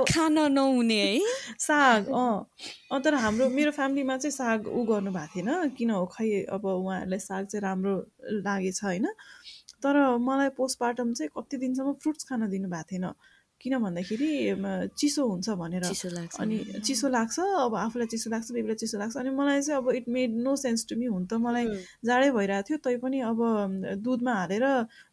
खान 0.06 0.38
नहुने 0.52 1.00
है। 1.02 1.18
साग 1.66 2.08
अँ। 2.08 3.00
तर 3.02 3.14
हाम्रो 3.14 3.48
मेरो 3.48 3.70
फ्यामिलीमा 3.72 4.16
चाहिँ 4.16 4.32
साग 4.32 4.68
ऊ 4.68 4.84
गर्नु 4.86 5.10
भएको 5.10 5.34
थिएन 5.34 5.74
किन 5.76 5.90
हो 5.90 6.06
खै 6.06 6.30
अब 6.54 6.64
उहाँहरूलाई 6.64 7.18
साग 7.18 7.46
चाहिँ 7.46 7.62
राम्रो 7.62 7.94
लागेछ 8.46 8.84
होइन। 8.84 9.06
तर 9.82 9.98
मलाई 10.22 10.48
पोस्टमार्टम 10.56 11.12
चाहिँ 11.12 11.30
कति 11.36 11.56
दिनसम्म 11.58 11.92
फ्रुट्स 12.02 12.24
खान 12.30 12.48
दिनुभएको 12.48 12.90
थिएन। 12.92 13.06
किन 13.62 13.78
भन्दाखेरि 13.78 14.30
चिसो 14.98 15.22
हुन्छ 15.26 15.48
भनेर। 15.62 15.84
अनि 16.42 16.56
चिसो 16.86 17.08
लाग्छ 17.08 17.38
अब 17.38 17.74
आफूलाई 17.82 18.08
चिसो 18.14 18.30
लाग्छ 18.30 18.48
बेबीलाई 18.52 18.78
चिसो 18.82 18.98
लाग्छ। 18.98 19.16
अनि 19.22 19.30
मलाई 19.38 19.60
चाहिँ 19.62 19.78
अब 19.78 19.90
it 19.98 20.08
made 20.10 20.30
no 20.42 20.54
sense 20.56 20.86
to 20.88 20.96
me 20.98 21.06
हुन 21.06 21.26
त 21.26 21.38
मलाई 21.38 21.66
जाडै 22.04 22.30
भइरहेको 22.34 22.66
थियो 22.68 22.78
तै 22.82 22.96
पनि 23.04 23.20
अब 23.30 23.38
दुधमा 24.02 24.34
हालेर 24.34 24.66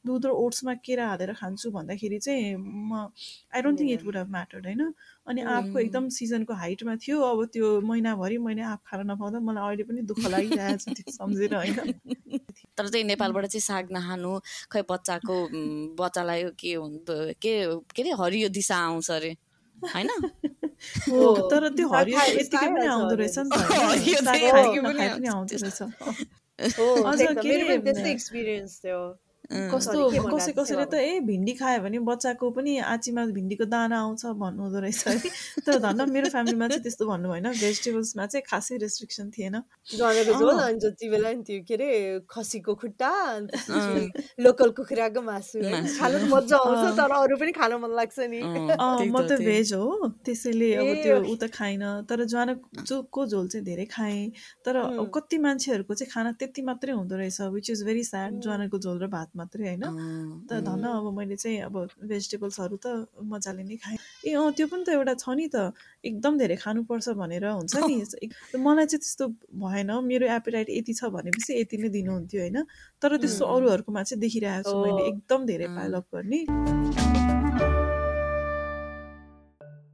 दुध 0.08 0.26
र 0.26 0.32
ओट्समा 0.44 0.74
केरा 0.82 1.06
हालेर 1.08 1.34
खान्छु 1.38 1.72
भन्दाखेरि 1.72 2.20
चाहिँ 2.20 2.58
म 2.58 3.08
I 3.54 3.62
don't 3.62 3.80
think 3.80 3.92
it 3.92 4.04
would 4.06 4.18
have 4.18 4.30
mattered 4.32 4.66
होइन? 4.66 4.82
अनि 5.30 5.42
आँपको 5.46 5.80
एकदम 5.80 6.10
सिजनको 6.10 6.54
हाइटमा 6.58 6.96
थियो 7.06 7.22
अब 7.22 7.46
त्यो 7.54 7.68
महिनाभरि 7.86 8.38
मैले 8.42 8.62
आँप 8.74 8.82
खान 8.90 9.06
नपाउँदा 9.12 9.40
मलाई 9.46 9.64
अहिले 9.68 9.84
पनि 9.90 10.02
दुःख 10.10 10.26
लागिरहेको 10.26 10.78
छ 10.82 10.98
त्यो 10.98 11.14
सम्झेर 11.14 11.56
होइन? 11.56 11.78
तर 12.80 12.88
चाहिँ 12.88 13.06
नेपालबाट 13.06 13.46
चाहिँ 13.46 13.62
साग 13.62 13.92
नखानु 13.92 14.32
खै 14.72 14.82
बच्चाको 14.90 15.36
बच्चालाई 16.00 16.44
के 16.56 16.74
के 17.44 17.54
के 17.96 18.02
अरे 18.02 18.12
हरियो 18.20 18.50
दिशा 18.50 18.78
आउँछ 18.88 19.12
अरे 19.12 19.32
होइन? 19.76 20.10
तर 21.52 21.70
त्यो 21.76 21.88
हरियो 21.92 22.20
यतिकै 22.40 22.68
पनि 22.76 22.88
आउँदो 22.88 23.16
रहेछ 23.16 23.38
नि 23.40 23.50
त। 23.52 23.60
आउँदो 25.30 25.56
रहेछ। 25.60 25.82
एक्सपिरियन्स 28.08 28.80
थियो। 28.86 29.00
कस्तो 29.50 30.02
कसै 30.30 30.52
कसैले 30.54 30.86
त 30.86 30.94
ए 30.94 31.20
भिन्डी 31.26 31.54
खायो 31.58 31.82
भने 31.82 32.00
बच्चाको 32.06 32.50
पनि 32.54 32.78
आँचीमा 32.86 33.26
भिन्डीको 33.34 33.66
दाना 33.66 33.98
आउँछ 34.00 34.26
भन्नुहुँदो 34.38 34.80
रहेछ 34.80 35.08
है। 35.08 35.16
तर 35.66 35.80
धन्न 35.82 36.06
मेरो 36.10 36.30
फ्यामिलीमा 36.30 36.68
चाहिँ 36.70 36.84
त्यस्तो 36.86 37.06
भन्नु 37.10 37.30
भएन 37.30 37.48
भेजिटेबल्समा 37.58 38.26
चाहिँ 38.30 38.44
खासै 38.46 38.78
रेस्ट्रिक्सन 38.86 39.30
थिएन। 39.34 39.56
जनेको 39.90 40.34
झोल 40.40 40.60
अनि 40.60 40.80
जति 40.80 41.10
बेला 41.10 41.32
नि 41.34 41.44
त्यो 41.50 41.64
के 41.66 41.74
अरे 41.74 41.90
खसीको 42.30 42.76
खुट्टा 42.78 43.12
लोकल 44.46 44.70
कुखुराको 44.78 45.22
मासु 45.26 45.58
खानु 45.98 46.18
मजा 46.30 46.58
आउँछ 46.60 46.94
तर 47.02 47.12
अरू 47.18 47.38
पनि 47.42 47.52
खान 47.58 47.74
मन 47.82 47.92
लाग्छ 47.98 48.30
नि। 48.30 48.40
म 48.46 49.18
त 49.26 49.42
भेज 49.42 49.74
हो। 49.74 50.14
त्यसैले 50.26 50.70
अब 50.78 50.94
त्यो 51.02 51.18
ऊ 51.26 51.36
त 51.42 51.50
खाइनँ। 51.50 52.06
तर 52.06 52.26
ज्वानोको 52.30 53.26
झोल 53.26 53.48
चाहिँ 53.50 53.66
धेरै 53.66 53.86
खाएँ। 53.98 54.30
तर 54.62 54.78
कति 55.10 55.38
मान्छेहरूको 55.42 55.94
चाहिँ 55.98 56.12
खाना 56.14 56.32
त्यति 56.38 56.62
मात्रै 56.70 56.94
हुँदो 56.94 57.16
रहेछ 57.18 57.42
विच 57.58 57.70
इज 57.72 57.84
भेरी 57.90 58.04
स्याड 58.04 58.40
ज्वानको 58.46 58.78
झोल 58.78 58.98
र 59.04 59.08
भात 59.10 59.38
मात्रै 59.40 59.66
होइन। 59.68 59.86
त 60.48 60.60
धन 60.68 60.84
अब 60.90 61.06
मैले 61.18 61.36
चाहिँ 61.36 61.60
अब 61.68 61.76
भेजिटेबल्सहरू 62.04 62.76
त 62.78 62.88
मजाले 63.24 63.64
नै 63.64 63.78
खाएँ। 63.78 63.98
ए 64.26 64.32
अँ 64.34 64.52
त्यो 64.52 64.68
पनि 64.68 64.84
त 64.84 64.90
एउटा 64.96 65.14
छ 65.16 65.26
नि 65.36 65.48
त 65.48 65.58
एकदम 66.04 66.34
धेरै 66.38 66.56
खानुपर्छ 66.56 67.08
भनेर 67.22 67.46
हुन्छ 67.50 67.76
नि। 67.86 67.96
मलाई 68.66 68.86
चाहिँ 68.86 69.02
त्यस्तो 69.04 69.26
भएन। 69.56 69.92
मेरो 70.04 70.26
एपिटाइट 70.30 70.70
यति 70.70 70.94
छ 70.94 71.12
भनेपछि 71.12 71.52
यति 71.62 71.76
नै 71.78 71.90
दिनुहुन्थ्यो 71.90 72.40
होइन। 72.42 72.58
तर 73.02 73.18
त्यस्तो 73.18 73.44
अरूहरूकोमा 73.46 74.04
चाहिँ 74.04 74.22
देखिरहेको 74.22 74.70
छु 74.70 74.78
मैले 74.84 75.08
एकदम 75.08 75.46
धेरै 75.46 75.68
पाइलअप 75.78 76.06
गर्ने। 76.14 77.19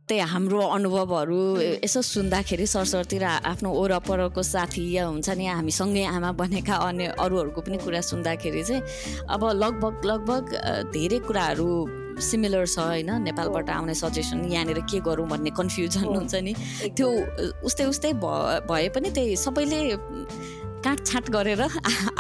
त्यही 0.06 0.22
हाम्रो 0.22 0.62
अनुभवहरू 0.78 1.38
यसो 1.82 2.02
सुन्दाखेरि 2.06 2.66
सरसरतिर 2.70 3.24
आफ्नो 3.50 3.70
वरपरको 3.74 4.42
साथी 4.46 4.84
या 4.94 5.06
हुन्छ 5.10 5.30
नि 5.34 5.46
हामीसँगै 5.50 6.04
आमा 6.06 6.32
बनेका 6.38 6.76
अन्य 6.78 7.06
अरूहरूको 7.18 7.62
पनि 7.66 7.78
कुरा 7.82 8.02
सुन्दाखेरि 8.14 8.64
चाहिँ 8.70 8.82
अब 9.34 9.42
लगभग 9.66 10.06
लगभग 10.06 10.44
धेरै 10.94 11.20
कुराहरू 11.26 11.70
सिमिलर 12.22 12.66
छ 12.66 12.80
होइन। 12.80 13.10
नेपालबाट 13.26 13.70
आउने 13.70 13.94
सजेसन 13.98 14.46
यहाँनिर 14.46 14.80
के 14.86 15.00
गरौँ 15.02 15.28
भन्ने 15.28 15.52
कन्फ्युजन 15.58 16.06
हुन्छ 16.06 16.36
नि। 16.38 16.54
त्यो 16.96 17.08
उस्तै 17.66 17.86
उस्तै 17.90 18.12
भए 18.70 18.88
पनि 18.96 19.10
त्यही 19.10 19.36
सबैले 19.36 19.80
काटछाट 20.86 21.30
गरेर 21.34 21.62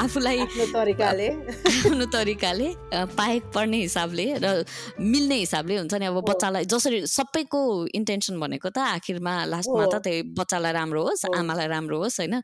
आफूलाई 0.01 0.38
तरिकाले। 0.73 1.28
आफ्नो 1.30 2.06
तरिकाले 2.10 2.69
पाए 3.13 3.39
पर्ने 3.54 3.78
हिसाबले 3.78 4.25
र 4.41 4.65
मिल्ने 4.97 5.36
हिसाबले 5.36 5.78
हुन्छ 5.78 5.93
नि 6.01 6.06
अब 6.10 6.17
बच्चालाई 6.25 6.65
जसरी 6.65 7.06
सबैको 7.06 7.62
इन्टेन्सन 7.93 8.39
भनेको 8.41 8.69
त 8.73 8.78
आखिरमा 8.97 9.34
लास्टमा 9.54 9.86
त 9.86 10.01
त्यही 10.01 10.34
बच्चालाई 10.34 10.73
राम्रो 10.73 11.01
होस् 11.06 11.25
आमालाई 11.30 11.67
राम्रो 11.69 11.97
होस् 12.01 12.19
होइन? 12.19 12.41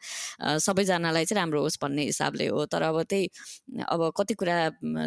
सबैजनालाई 0.62 1.25
चाहिँ 1.25 1.41
राम्रो 1.41 1.62
होस् 1.65 1.81
भन्ने 1.81 2.03
हिसाबले 2.13 2.47
हो। 2.53 2.65
तर 2.69 2.81
अब 2.86 3.01
त्यही 3.10 3.25
अब 3.89 4.01
कति 4.13 4.34
कुरा 4.38 4.55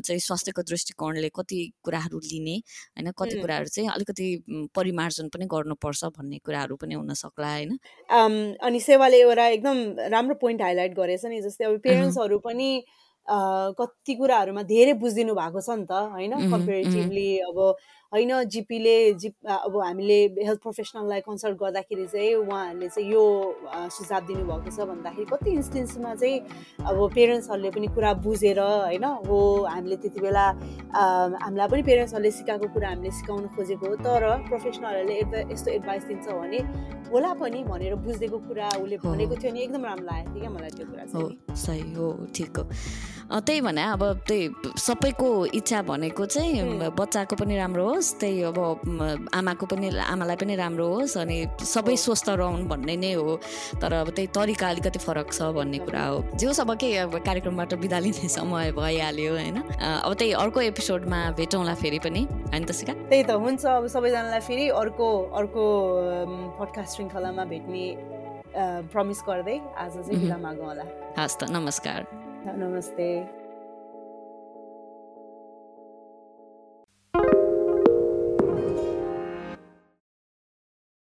चाहिँ 0.03 0.19
स्वास्थ्यको 0.19 0.63
दृष्टिकोणले 0.67 1.31
कति 1.31 1.61
कुराहरू 1.85 2.19
लिने 2.19 2.57
होइन? 2.59 3.11
कति 3.15 3.39
कुराहरू 3.39 3.69
चाहिँ 3.71 3.89
अलिकति 3.95 4.27
परिमार्जन 4.75 5.29
पनि 5.31 5.47
गर्नुपर्छ 5.47 6.05
भन्ने 6.19 6.39
कुराहरू 6.43 6.75
पनि 6.83 6.95
हुन 6.99 7.15
सक्ला 7.15 7.51
होइन? 7.55 7.79
अनि 8.59 8.81
सेवाले 8.81 9.21
एउटा 9.23 9.47
एकदम 9.55 9.79
राम्रो 10.11 10.35
पोइन्ट 10.43 10.63
हाइलाइट 10.63 10.93
गरेछ 11.05 11.25
नि 11.33 11.41
जस्तै 11.47 11.71
अब 11.71 11.81
पेरेन्ट्सहरू 11.89 12.39
पनि 12.49 12.71
कति 13.27 14.15
कुराहरूमा 14.15 14.63
धेरै 14.69 14.93
बुझिदिनु 15.01 15.35
भएको 15.35 15.61
छ 15.61 15.71
नि 15.81 15.87
त 15.89 15.93
होइन? 16.13 16.33
कम्पेरिटिभली 16.51 17.29
अब 17.51 17.59
होइन 18.13 18.31
जिपीले 18.47 18.97
जिप 19.19 19.35
अब 19.51 19.77
हामीले 19.77 20.19
हेल्थ 20.47 20.61
प्रोफेसनललाई 20.63 21.21
कन्सल्ट 21.21 21.57
गर्दाखेरि 21.59 22.07
चाहिँ 22.07 22.35
उहाँहरूले 22.35 22.89
चाहिँ 22.89 23.11
यो 23.11 23.23
सुझाव 23.91 24.21
दिनुभएको 24.29 24.71
छ 24.71 24.87
भन्दाखेरि 24.87 25.27
कति 25.33 25.51
इन्स्टेन्समा 25.51 26.15
चाहिँ 26.15 26.39
अब 26.87 26.99
पेरेन्ट्सहरूले 27.15 27.71
पनि 27.75 27.87
कुरा 27.97 28.13
बुझेर 28.23 28.61
होइन? 28.61 29.05
हो 29.27 29.39
हामीले 29.67 29.97
त्यति 30.05 30.21
बेला 30.21 30.47
हामीलाई 30.95 31.69
पनि 31.69 31.83
पेरेन्ट्सहरूले 31.83 32.31
सिकाएको 32.39 32.69
कुरा 32.77 32.89
हामीले 32.89 33.11
सिकाउन 33.19 33.47
खोजेको 33.57 33.87
हो 33.89 33.97
तर 34.07 34.23
प्रोफेसनलहरूले 34.47 35.15
एडभा 35.19 35.39
यस्तो 35.51 35.71
एडभाइस 35.71 36.05
दिन्छ 36.13 36.27
भने 36.29 36.61
होला 37.11 37.33
पनि 37.43 37.65
भनेर 37.67 37.95
बुझिदिएको 38.07 38.39
कुरा 38.47 38.69
उसले 38.79 38.97
भनेको 39.03 39.35
थियो 39.43 39.53
नि 39.53 39.61
एकदम 39.67 39.83
राम्रो 39.91 40.07
लागेको 40.07 40.31
थियो 40.31 40.41
क्या 40.41 40.51
मलाई 40.55 40.71
त्यो 40.77 40.87
कुरा 40.87 41.05
हो 41.19 41.57
सही 41.67 41.93
हो 41.99 42.07
ठिक 42.31 42.59
हो। 42.59 42.65
त्यही 43.25 43.61
भने 43.61 43.83
अब 43.93 44.03
त्यही 44.29 44.73
सबैको 44.79 45.29
इच्छा 45.59 45.81
भनेको 45.83 46.25
चाहिँ 46.27 46.91
बच्चाको 46.93 47.37
पनि 47.37 47.57
राम्रो 47.57 47.85
होस् 47.85 48.13
त्यही 48.21 48.43
अब 48.53 48.59
आमाको 49.35 49.67
पनि 49.67 49.89
आमालाई 49.97 50.37
पनि 50.37 50.55
राम्रो 50.57 50.87
होस् 50.89 51.17
अनि 51.19 51.39
सबै 51.65 51.97
स्वस्थ 51.97 52.29
रहन् 52.31 52.69
भन्ने 52.69 52.97
नै 52.97 53.13
हो। 53.15 53.37
तर 53.81 53.93
अब 53.93 54.11
त्यही 54.15 54.27
तरिका 54.29 54.69
अलिकति 54.69 54.99
फरक 54.99 55.33
छ 55.33 55.51
भन्ने 55.57 55.79
कुरा 55.83 56.05
हो। 56.05 56.19
जे 56.37 56.47
होस् 56.47 56.61
अब 56.61 56.75
के 56.77 56.89
अब 57.05 57.17
कार्यक्रमबाट 57.25 57.75
बिदा 57.81 57.99
लिने 57.99 58.29
समय 58.29 58.73
भइहाल्यो 58.73 59.33
होइन? 59.33 59.57
अब 60.05 60.13
त्यही 60.15 60.33
अर्को 60.33 60.61
एपिसोडमा 60.71 61.21
भेटौँला 61.37 61.75
फेरि 61.75 61.99
पनि। 61.99 62.23
होइन 62.25 62.65
त 62.65 62.73
सिका 62.73 62.93
त्यही 63.09 63.23
त 63.25 63.31
हुन्छ। 63.35 63.65
अब 63.67 63.87
सबैजनालाई 63.89 64.41
फेरि 64.41 64.69
अर्को 64.71 65.09
अर्को 65.33 65.65
पडकास्ट 66.61 66.91
श्रृङ्खलामा 66.97 67.45
भेट्ने 67.45 67.85
प्रमिस 68.93 69.21
गर्दै 69.29 69.59
आज 69.77 69.93
चाहिँ 69.97 70.21
बिदा 70.21 70.37
मागौँ 70.39 70.67
होला 70.67 70.85
हस् 71.19 71.39
त 71.39 71.51
नमस्कार। 71.51 72.24
Namaste. 72.53 73.44